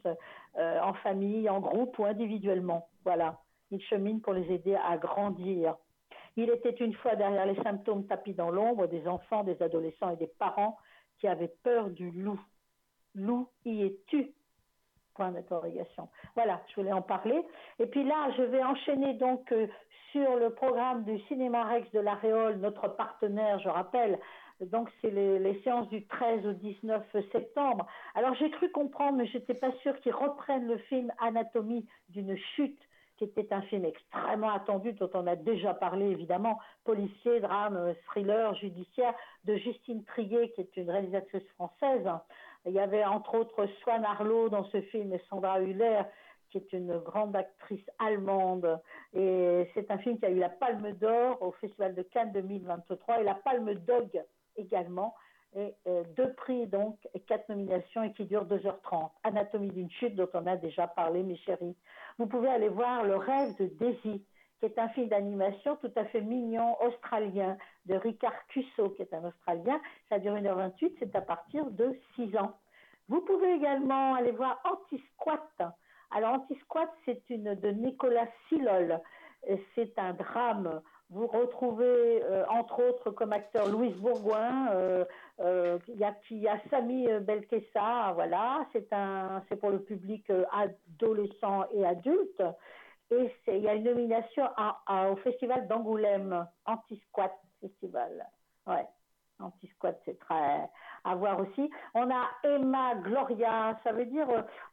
[0.58, 2.88] euh, en famille, en groupe ou individuellement.
[3.04, 3.38] Voilà.
[3.72, 5.76] Ils cheminent pour les aider à grandir.
[6.36, 10.16] Il était une fois derrière les symptômes tapis dans l'ombre des enfants, des adolescents et
[10.16, 10.78] des parents
[11.18, 12.40] qui avaient peur du loup.
[13.16, 14.32] Loup, y es-tu?
[15.16, 16.08] Point d'interrogation.
[16.36, 17.42] Voilà, je voulais en parler.
[17.80, 19.68] Et puis là, je vais enchaîner donc euh,
[20.12, 24.20] sur le programme du Cinéma Rex de l'Aréole, notre partenaire, je rappelle,
[24.68, 27.88] donc, c'est les, séances du 13 au 19 septembre.
[28.14, 32.36] Alors, j'ai cru comprendre, mais je n'étais pas sûre qu'ils reprennent le film Anatomie d'une
[32.56, 32.80] chute,
[33.20, 38.56] qui était un film extrêmement attendu, dont on a déjà parlé, évidemment, policier, drame, thriller,
[38.56, 39.14] judiciaire,
[39.44, 42.08] de Justine Trier, qui est une réalisatrice française.
[42.66, 46.02] Il y avait, entre autres, Swan Arlo dans ce film et Sandra Hüller,
[46.50, 48.80] qui est une grande actrice allemande.
[49.14, 53.20] Et c'est un film qui a eu la Palme d'Or au Festival de Cannes 2023
[53.20, 54.24] et la Palme d'Og
[54.56, 55.14] également.
[55.56, 56.98] Et euh, deux prix donc,
[57.28, 59.10] quatre nominations et qui durent 2h30.
[59.24, 61.76] Anatomie d'une chute dont on a déjà parlé, mes chéris.
[62.20, 64.24] Vous pouvez aller voir Le rêve de Daisy,
[64.60, 69.14] qui est un film d'animation tout à fait mignon, australien, de Ricard Cusso, qui est
[69.14, 69.80] un Australien.
[70.10, 72.56] Ça dure 1h28, c'est à partir de 6 ans.
[73.08, 75.64] Vous pouvez également aller voir Anti-Squat.
[76.12, 79.00] Alors, Anti-Squat, c'est une de Nicolas Silol.
[79.74, 80.82] C'est un drame
[81.12, 84.70] vous retrouvez, euh, entre autres, comme acteur Louise Bourgoin.
[84.72, 85.06] Euh,
[85.40, 88.66] euh, il y, a, Samy Belkessa, voilà.
[88.74, 92.44] C'est un, c'est pour le public adolescent et adulte.
[93.12, 94.44] Et il y a une nomination
[95.10, 98.28] au Festival d'Angoulême, Anti-Squat Festival.
[98.68, 98.86] Ouais.
[99.40, 100.70] Anti-squat, c'est très
[101.06, 101.72] à voir aussi.
[101.96, 104.28] On a Emma Gloria, ça veut dire,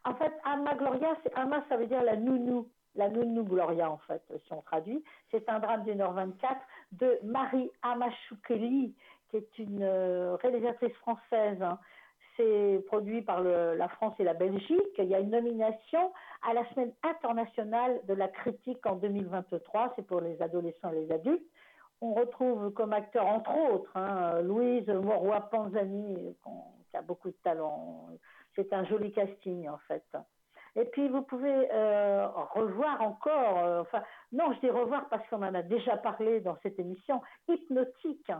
[0.04, 3.98] en fait, Emma Gloria, c'est, Emma, ça veut dire la nounou la Nounou Gloria, en
[3.98, 5.02] fait, si on traduit.
[5.30, 6.60] C'est un drame d'une heure 24
[6.92, 8.94] de Marie Amachoukeli,
[9.30, 11.60] qui est une euh, réalisatrice française.
[11.62, 11.78] Hein.
[12.36, 14.98] C'est produit par la France et la Belgique.
[14.98, 16.12] Il y a une nomination
[16.46, 19.94] à la Semaine internationale de la critique en 2023.
[19.96, 21.46] C'est pour les adolescents et les adultes.
[22.02, 26.36] On retrouve comme acteur, entre autres, hein, Louise Moroy-Panzani,
[26.90, 28.08] qui a beaucoup de talent.
[28.54, 30.04] C'est un joli casting, en fait.
[30.76, 34.02] Et puis vous pouvez euh, revoir encore, euh, enfin
[34.32, 38.30] non, je dis revoir parce qu'on en a déjà parlé dans cette émission, hypnotique,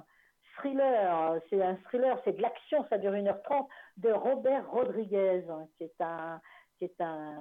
[0.57, 3.67] thriller, c'est un thriller, c'est de l'action, ça dure 1h30,
[3.99, 5.45] de Robert Rodriguez,
[5.77, 6.41] qui est un,
[6.79, 7.35] qui est un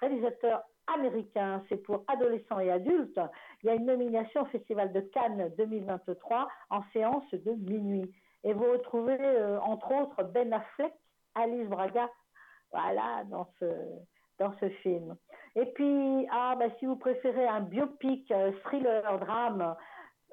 [0.00, 0.62] réalisateur
[0.92, 3.20] américain, c'est pour adolescents et adultes.
[3.62, 8.12] Il y a une nomination au Festival de Cannes 2023 en séance de minuit.
[8.44, 10.92] Et vous retrouvez euh, entre autres Ben Affleck,
[11.34, 12.10] Alice Braga,
[12.72, 13.66] voilà, dans ce,
[14.42, 15.16] dans ce film.
[15.54, 19.76] Et puis, ah, bah, si vous préférez un biopic, euh, thriller, drame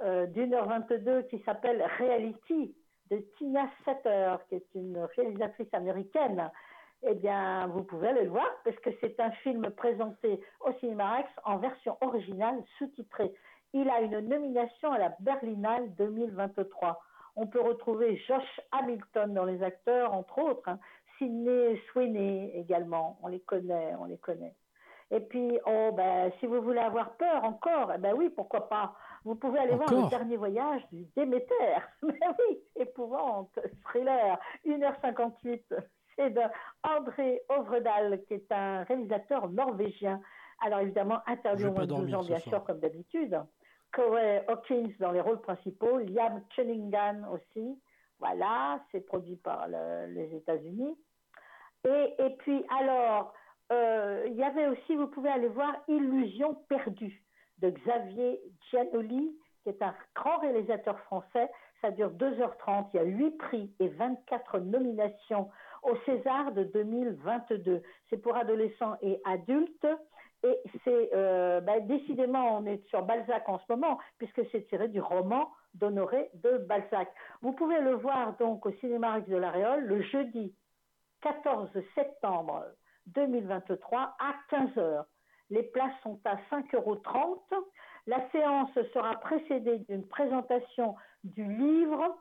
[0.01, 2.75] euh, d'une heure 22 qui s'appelle Reality
[3.11, 6.49] de Tina Satter, qui est une réalisatrice américaine,
[7.03, 11.17] eh bien, vous pouvez aller le voir parce que c'est un film présenté au Cinéma
[11.17, 13.31] Rex en version originale sous-titrée.
[13.73, 16.99] Il a une nomination à la Berlinale 2023.
[17.35, 20.67] On peut retrouver Josh Hamilton dans les acteurs, entre autres.
[20.67, 20.79] Hein.
[21.19, 24.55] Sidney Sweeney également, on les connaît, on les connaît.
[25.11, 28.95] Et puis, oh, ben, si vous voulez avoir peur encore, eh ben oui, pourquoi pas.
[29.25, 31.53] Vous pouvez aller voir le dernier voyage du Déméter.
[32.03, 35.61] Mais oui, épouvante, thriller, 1h58.
[36.15, 36.41] C'est de
[36.83, 40.21] André Ovredal, qui est un réalisateur norvégien.
[40.61, 43.39] Alors évidemment, interdit au moins de 12 ans, bien sûr, comme d'habitude.
[43.91, 47.81] Corey Hawkins dans les rôles principaux, Liam Cunningham aussi.
[48.19, 50.95] Voilà, c'est produit par le- les États-Unis.
[51.87, 53.33] Et, et puis, alors,
[53.71, 57.23] euh, il y avait aussi, vous pouvez aller voir Illusion perdue
[57.59, 61.49] de Xavier Giannoli, qui est un grand réalisateur français.
[61.81, 62.87] Ça dure 2h30.
[62.93, 65.49] Il y a 8 prix et 24 nominations
[65.83, 67.81] au César de 2022.
[68.09, 69.87] C'est pour adolescents et adultes.
[70.43, 74.87] Et c'est euh, ben, décidément, on est sur Balzac en ce moment, puisque c'est tiré
[74.87, 77.09] du roman d'Honoré de Balzac.
[77.41, 80.53] Vous pouvez le voir donc au cinéma Rex de la Réole le jeudi
[81.21, 82.65] 14 septembre
[83.07, 85.03] 2023 à 15h.
[85.49, 87.01] Les places sont à 5,30 euros.
[88.07, 92.17] La séance sera précédée d'une présentation du livre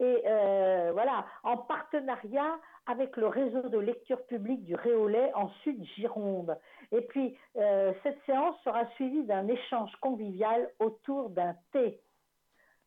[0.00, 6.58] et euh, voilà, en partenariat avec le réseau de lecture publique du Réolais en Sud-Gironde.
[6.92, 12.00] Et puis, euh, cette séance sera suivie d'un échange convivial autour d'un thé.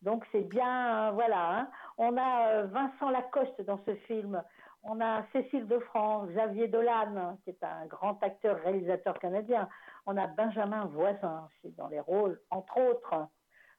[0.01, 1.59] Donc, c'est bien, voilà.
[1.59, 1.69] hein.
[1.97, 4.43] On a euh, Vincent Lacoste dans ce film.
[4.89, 9.67] On a Cécile Defrance, Xavier Dolan, qui est un grand acteur, réalisateur canadien.
[10.05, 13.27] On a Benjamin Voisin aussi dans les rôles, entre autres.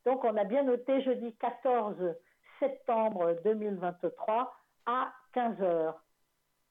[0.04, 2.14] Donc, on a bien noté jeudi 14
[2.58, 4.54] septembre 2023
[4.84, 5.94] à 15h.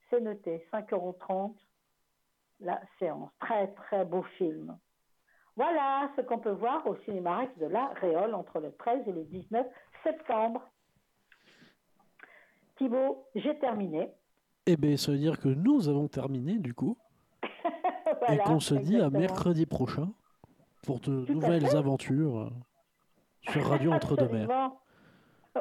[0.08, 1.56] C'est noté, 5,30 euros
[2.60, 3.30] la séance.
[3.40, 4.78] Très, très beau film.
[5.56, 9.12] Voilà ce qu'on peut voir au cinéma Rex de la Réole entre le 13 et
[9.12, 9.66] le 19
[10.04, 10.62] septembre.
[12.76, 14.12] Thibaut, j'ai terminé.
[14.70, 16.98] Eh bien, ça veut dire que nous avons terminé, du coup,
[18.28, 20.12] et qu'on se dit à mercredi prochain
[20.84, 22.50] pour de Tout nouvelles aventures euh,
[23.50, 24.70] sur Radio Entre-deux-Mers.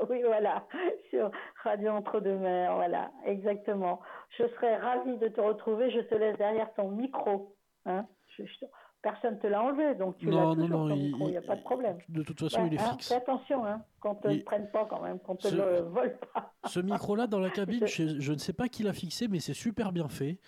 [0.09, 0.67] Oui, voilà,
[1.09, 1.31] sur
[1.63, 4.01] Radio Entre-deux-Mers, voilà, exactement.
[4.37, 5.89] Je serais ravie de te retrouver.
[5.89, 7.55] Je te laisse derrière ton micro.
[7.85, 8.05] Hein
[8.37, 8.65] Je- je-
[9.01, 11.37] personne ne te l'a enlevé, donc tu l'as Non, non, toujours, non, ton il- n'y
[11.37, 11.97] a pas de problème.
[12.09, 13.07] De toute façon, Ouais, il est hein, fixe.
[13.09, 15.47] Fais attention, hein, qu'on ne te Il- le prenne pas quand même, qu'on ne te
[15.47, 16.53] Ce- le vole pas.
[16.65, 19.53] Ce micro-là dans la cabine, je, je ne sais pas qui l'a fixé, mais c'est
[19.53, 20.39] super bien fait.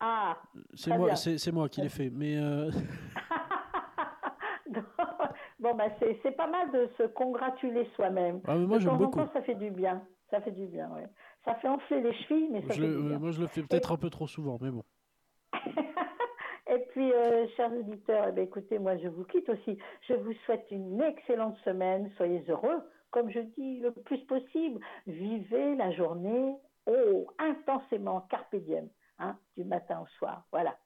[0.00, 0.36] Ah,
[0.74, 2.10] C'est moi, c'est moi qui l'ai fait.
[2.10, 2.70] Mais euh,
[5.60, 8.40] Bon, bah, c'est pas mal de se congratuler soi-même.
[8.46, 9.20] Ah, mais moi, j'aime beaucoup.
[9.20, 10.02] temps, ça fait du bien.
[10.30, 11.02] Ça fait du bien, oui.
[11.44, 13.18] Ça fait enfler les chevilles, mais ça je fait le- du bien.
[13.18, 14.82] moi, je le fais peut-être un peu trop souvent, mais bon.
[16.74, 19.78] Et puis, euh, chers auditeurs, eh bien, écoutez, moi, je vous quitte aussi.
[20.08, 22.10] Je vous souhaite une excellente semaine.
[22.16, 24.80] Soyez heureux, comme je dis, le plus possible.
[25.06, 26.56] Vivez la journée,
[26.86, 28.88] oh, intensément, carpe diem,
[29.20, 30.46] hein, du matin au soir.
[30.50, 30.76] Voilà.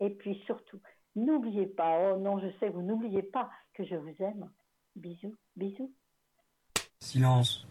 [0.00, 0.80] Et puis, surtout,
[1.16, 4.50] n'oubliez pas, oh non, je sais, vous n'oubliez pas que je vous aime.
[4.96, 5.92] Bisous, bisous.
[7.00, 7.66] Silence.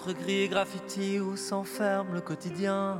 [0.00, 2.98] Entre gris et graffiti où s'enferme le quotidien.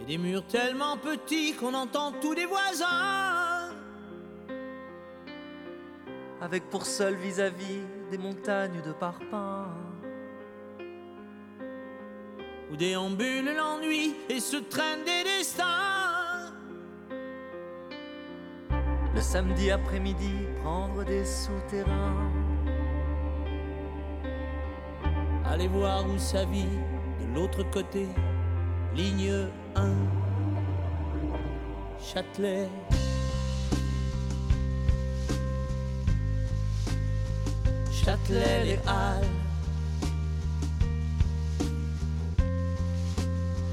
[0.00, 3.72] Et des murs tellement petits qu'on entend tous des voisins.
[6.40, 7.80] Avec pour seul vis-à-vis
[8.12, 9.74] des montagnes de parpaings.
[12.70, 16.52] Où déambule l'ennui et se traînent des destins.
[19.16, 20.30] Le samedi après-midi,
[20.62, 22.45] prendre des souterrains.
[25.58, 26.68] Allez voir où ça vit
[27.18, 28.06] de l'autre côté,
[28.94, 29.90] ligne 1.
[31.98, 32.68] Châtelet.
[37.90, 39.24] Châtelet, les Halles.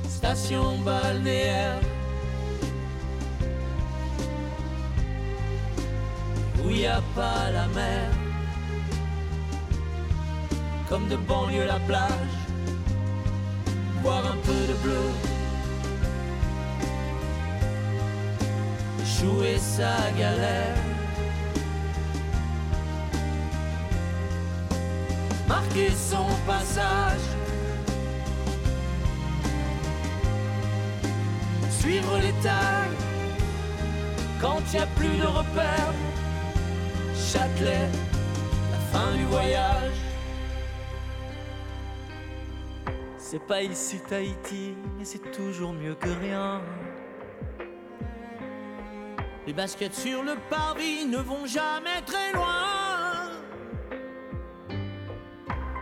[0.08, 1.82] Station balnéaire.
[6.64, 8.23] Où y a pas la mer
[10.94, 12.36] comme de banlieue la plage,
[14.04, 15.08] boire un peu de bleu,
[19.04, 20.78] jouer sa galère,
[25.48, 27.28] marquer son passage,
[31.72, 32.94] suivre les tags
[34.40, 35.96] quand y a plus de repères,
[37.16, 37.90] Châtelet,
[38.72, 40.03] la fin du voyage.
[43.34, 46.62] C'est pas ici Tahiti, mais c'est toujours mieux que rien.
[49.48, 53.32] Les baskets sur le parvis ne vont jamais très loin.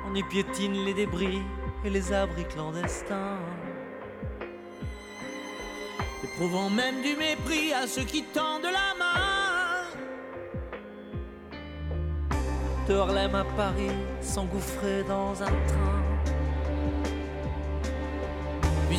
[0.08, 1.42] On y piétine les débris
[1.84, 3.38] et les abris clandestins.
[6.24, 9.84] Éprouvant même du mépris à ceux qui tendent la main.
[12.88, 13.92] De Harlem à Paris,
[14.22, 16.01] s'engouffrer dans un train.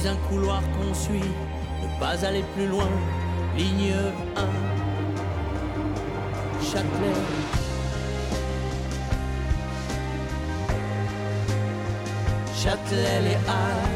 [0.05, 1.31] Un couloir qu'on suit,
[1.81, 2.89] ne pas aller plus loin.
[3.57, 3.95] Ligne
[4.35, 4.43] 1,
[6.61, 7.21] Châtelet.
[12.57, 13.91] Châtelet les Halles.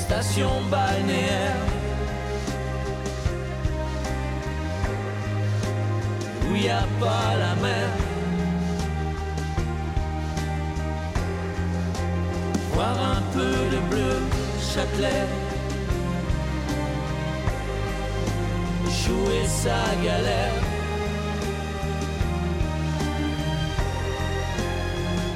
[0.00, 1.62] Station balnéaire.
[6.50, 8.03] Où y a pas la mer.
[12.74, 14.16] Voir un peu de bleu,
[14.60, 15.26] Châtelet.
[18.86, 20.62] Jouer sa galère.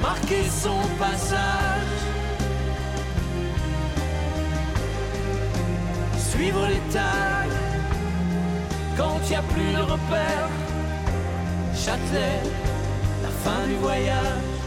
[0.01, 1.99] Marquer son passage.
[6.17, 7.55] Suivre les tags.
[8.97, 10.49] Quand il n'y a plus de repères.
[11.73, 12.41] Châtelet,
[13.23, 14.58] la fin du voyage.